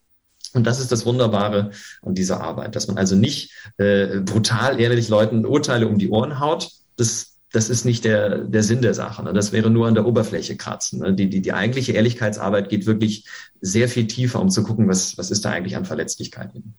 [0.54, 1.72] Und das ist das Wunderbare
[2.02, 6.40] an dieser Arbeit, dass man also nicht äh, brutal ehrlich Leuten Urteile um die Ohren
[6.40, 6.70] haut.
[6.96, 9.24] Das, das ist nicht der, der Sinn der Sache.
[9.24, 9.34] Ne?
[9.34, 11.00] Das wäre nur an der Oberfläche kratzen.
[11.00, 11.14] Ne?
[11.14, 13.26] Die, die, die eigentliche Ehrlichkeitsarbeit geht wirklich
[13.62, 16.76] sehr viel tiefer, um zu gucken, was, was ist da eigentlich an Verletzlichkeiten.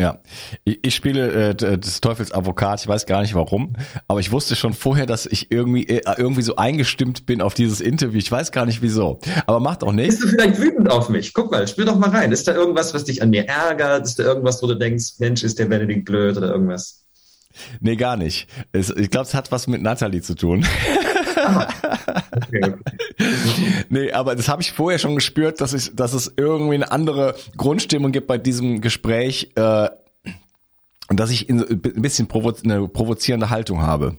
[0.00, 0.20] Ja,
[0.62, 3.72] ich, ich spiele äh, des Teufels Advokat, ich weiß gar nicht warum,
[4.06, 7.80] aber ich wusste schon vorher, dass ich irgendwie äh, irgendwie so eingestimmt bin auf dieses
[7.80, 8.18] Interview.
[8.18, 10.20] Ich weiß gar nicht wieso, aber macht auch nichts.
[10.20, 11.34] Bist du vielleicht wütend auf mich?
[11.34, 12.30] Guck mal, spiel doch mal rein.
[12.30, 14.06] Ist da irgendwas, was dich an mir ärgert?
[14.06, 17.07] Ist da irgendwas, wo du denkst, Mensch, ist der Benedikt blöd oder irgendwas?
[17.80, 18.48] Nee, gar nicht.
[18.72, 20.66] Es, ich glaube, es hat was mit Natalie zu tun.
[22.36, 22.74] okay, okay.
[23.88, 27.34] nee, aber das habe ich vorher schon gespürt, dass, ich, dass es irgendwie eine andere
[27.56, 29.88] Grundstimmung gibt bei diesem Gespräch äh,
[31.08, 34.18] und dass ich in, ein bisschen provo eine provozierende Haltung habe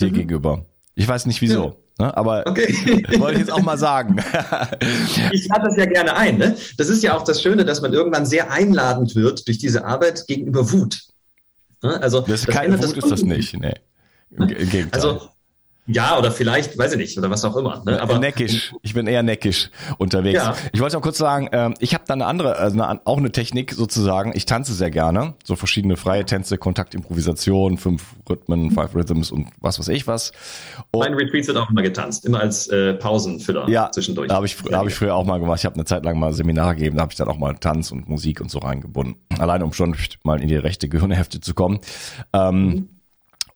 [0.00, 0.14] dir mhm.
[0.14, 0.66] gegenüber.
[0.94, 1.76] Ich weiß nicht wieso.
[1.98, 2.06] Ja.
[2.06, 2.16] Ne?
[2.16, 2.68] Aber okay.
[3.18, 4.16] wollte ich jetzt auch mal sagen.
[5.32, 6.38] ich lade das ja gerne ein.
[6.38, 6.56] Ne?
[6.76, 10.26] Das ist ja auch das Schöne, dass man irgendwann sehr einladend wird durch diese Arbeit
[10.26, 11.00] gegenüber Wut.
[11.82, 12.00] Ne?
[12.00, 13.54] Also, das, das keine Wut ist das nicht.
[13.58, 13.74] Nee.
[14.30, 14.88] Im, im Gegenteil.
[14.92, 15.28] Also
[15.86, 17.82] ja, oder vielleicht, weiß ich nicht, oder was auch immer.
[17.84, 18.00] Ne?
[18.00, 18.72] Aber neckisch.
[18.82, 19.68] Ich bin eher neckisch
[19.98, 20.38] unterwegs.
[20.38, 20.54] Ja.
[20.72, 23.32] Ich wollte auch kurz sagen, ähm, ich habe da eine andere, also eine, auch eine
[23.32, 24.32] Technik sozusagen.
[24.36, 29.80] Ich tanze sehr gerne, so verschiedene freie Tänze, Kontaktimprovisation, fünf Rhythmen, five Rhythms und was
[29.80, 30.30] weiß ich was.
[30.92, 34.28] Und mein Retreats wird auch immer getanzt, immer als äh, Pausenfüller ja, zwischendurch.
[34.28, 35.58] Da habe ich, hab ich früher auch mal gemacht.
[35.58, 37.90] Ich habe eine Zeit lang mal Seminare gegeben, da habe ich dann auch mal Tanz
[37.90, 39.16] und Musik und so reingebunden.
[39.36, 41.80] Allein um schon mal in die rechte Gehirnhälfte zu kommen.
[42.32, 42.88] Ähm, mhm.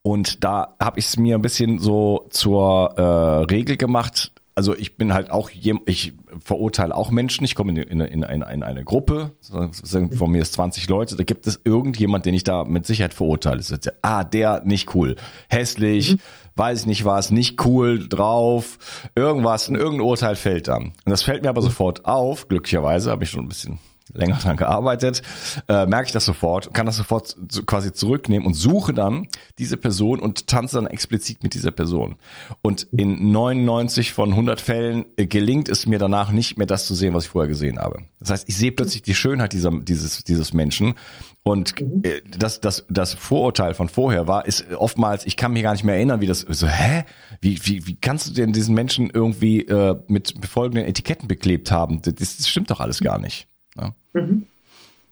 [0.06, 4.30] Und da habe ich es mir ein bisschen so zur äh, Regel gemacht.
[4.54, 7.44] Also ich bin halt auch, ich verurteile auch Menschen.
[7.44, 11.24] Ich komme in, in, in, in, in eine Gruppe, von mir ist 20 Leute, da
[11.24, 13.60] gibt es irgendjemand, den ich da mit Sicherheit verurteile.
[14.02, 15.16] ah, der nicht cool,
[15.48, 16.18] hässlich, mhm.
[16.54, 18.78] weiß ich nicht was, nicht cool drauf,
[19.16, 20.76] irgendwas, irgendein Urteil fällt da.
[20.76, 23.80] Und das fällt mir aber sofort auf, glücklicherweise habe ich schon ein bisschen
[24.12, 25.22] länger dran gearbeitet,
[25.68, 27.36] äh, merke ich das sofort, kann das sofort
[27.66, 29.28] quasi zurücknehmen und suche dann
[29.58, 32.16] diese Person und tanze dann explizit mit dieser Person.
[32.62, 36.94] Und in 99 von 100 Fällen äh, gelingt es mir danach nicht mehr das zu
[36.94, 38.02] sehen, was ich vorher gesehen habe.
[38.20, 40.94] Das heißt, ich sehe plötzlich die Schönheit dieser, dieses, dieses Menschen
[41.46, 42.02] und mhm.
[42.02, 45.84] äh, das, das, das Vorurteil von vorher war, ist oftmals, ich kann mich gar nicht
[45.84, 47.04] mehr erinnern, wie das so, hä?
[47.40, 52.02] Wie, wie, wie kannst du denn diesen Menschen irgendwie äh, mit folgenden Etiketten beklebt haben?
[52.02, 53.46] Das, das stimmt doch alles gar nicht.
[53.76, 53.94] Ne?
[54.12, 54.46] Mhm.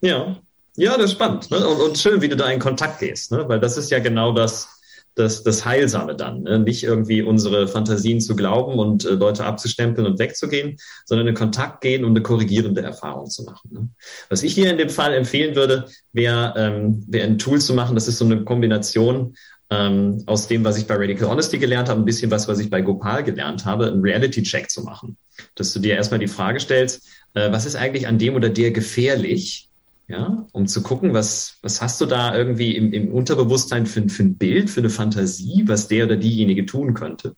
[0.00, 0.36] Ja.
[0.76, 1.50] Ja, das ist spannend.
[1.50, 1.66] Ne?
[1.66, 3.48] Und, und, schön, wie du da in Kontakt gehst, ne?
[3.48, 4.68] weil das ist ja genau das,
[5.14, 6.42] das, das Heilsame dann.
[6.42, 6.58] Ne?
[6.58, 11.80] Nicht irgendwie unsere Fantasien zu glauben und äh, Leute abzustempeln und wegzugehen, sondern in Kontakt
[11.80, 13.70] gehen und eine korrigierende Erfahrung zu machen.
[13.72, 13.88] Ne?
[14.28, 17.94] Was ich hier in dem Fall empfehlen würde, wäre ähm, wär ein Tool zu machen,
[17.94, 19.36] das ist so eine Kombination
[19.74, 22.70] ähm, aus dem, was ich bei Radical Honesty gelernt habe, ein bisschen was, was ich
[22.70, 25.16] bei Gopal gelernt habe, einen Reality-Check zu machen.
[25.54, 28.70] Dass du dir erstmal die Frage stellst, äh, was ist eigentlich an dem oder der
[28.70, 29.68] gefährlich?
[30.06, 34.22] Ja, um zu gucken, was, was hast du da irgendwie im, im Unterbewusstsein für, für
[34.22, 37.36] ein Bild, für eine Fantasie, was der oder diejenige tun könnte.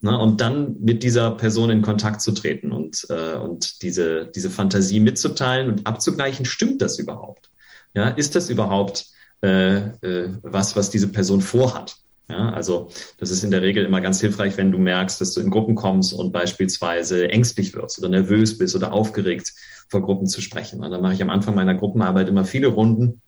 [0.00, 4.48] Na, und dann mit dieser Person in Kontakt zu treten und, äh, und diese, diese
[4.48, 7.50] Fantasie mitzuteilen und abzugleichen, stimmt das überhaupt?
[7.92, 9.06] Ja, ist das überhaupt
[9.40, 11.96] was, was diese Person vorhat?
[12.30, 15.40] Ja, also das ist in der Regel immer ganz hilfreich, wenn du merkst, dass du
[15.40, 19.54] in Gruppen kommst und beispielsweise ängstlich wirst oder nervös bist oder aufgeregt
[19.88, 20.84] vor Gruppen zu sprechen.
[20.84, 23.22] Und dann mache ich am Anfang meiner Gruppenarbeit immer viele Runden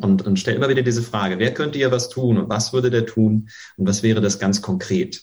[0.00, 2.90] und, und stelle immer wieder diese Frage, wer könnte hier was tun und was würde
[2.90, 5.22] der tun und was wäre das ganz konkret?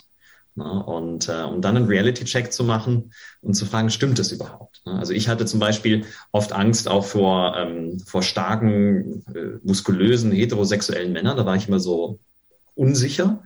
[0.56, 4.82] Na, und äh, um dann einen Reality-Check zu machen und zu fragen, stimmt das überhaupt?
[4.86, 10.32] Na, also ich hatte zum Beispiel oft Angst auch vor, ähm, vor starken, äh, muskulösen,
[10.32, 11.38] heterosexuellen Männern.
[11.38, 12.20] Da war ich immer so
[12.76, 13.44] unsicher.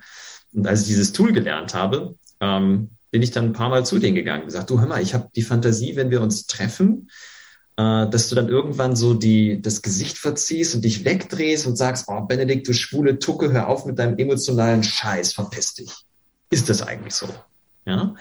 [0.54, 4.00] Und als ich dieses Tool gelernt habe, ähm, bin ich dann ein paar Mal zu
[4.00, 7.10] denen gegangen und gesagt, du hör mal, ich habe die Fantasie, wenn wir uns treffen,
[7.78, 12.06] äh, dass du dann irgendwann so die, das Gesicht verziehst und dich wegdrehst und sagst,
[12.10, 16.07] oh Benedikt, du schwule Tucke, hör auf mit deinem emotionalen Scheiß, verpiss dich.
[16.50, 17.28] Ist das eigentlich so?
[17.88, 18.16] Ja.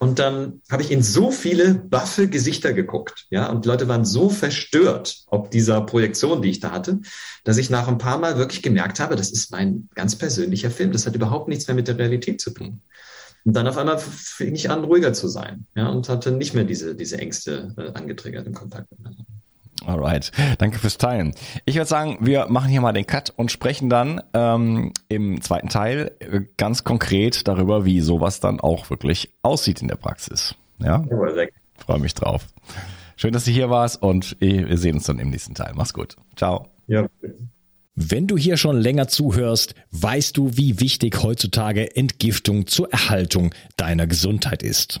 [0.00, 4.28] Und dann habe ich in so viele baffe Gesichter geguckt, ja, und Leute waren so
[4.28, 6.98] verstört, ob dieser Projektion, die ich da hatte,
[7.44, 10.90] dass ich nach ein paar Mal wirklich gemerkt habe, das ist mein ganz persönlicher Film.
[10.90, 12.82] Das hat überhaupt nichts mehr mit der Realität zu tun.
[13.44, 16.64] Und dann auf einmal fing ich an, ruhiger zu sein, ja, und hatte nicht mehr
[16.64, 19.24] diese, diese Ängste äh, angetriggert im Kontakt miteinander.
[19.86, 21.34] Alright, danke fürs Teilen.
[21.64, 25.68] Ich würde sagen, wir machen hier mal den Cut und sprechen dann ähm, im zweiten
[25.68, 30.54] Teil äh, ganz konkret darüber, wie sowas dann auch wirklich aussieht in der Praxis.
[30.78, 31.04] Ja,
[31.76, 32.46] Freue mich drauf.
[33.16, 35.72] Schön, dass du hier warst und wir sehen uns dann im nächsten Teil.
[35.74, 36.16] Mach's gut.
[36.36, 36.68] Ciao.
[36.86, 37.06] Ja.
[37.94, 44.06] Wenn du hier schon länger zuhörst, weißt du, wie wichtig heutzutage Entgiftung zur Erhaltung deiner
[44.06, 45.00] Gesundheit ist.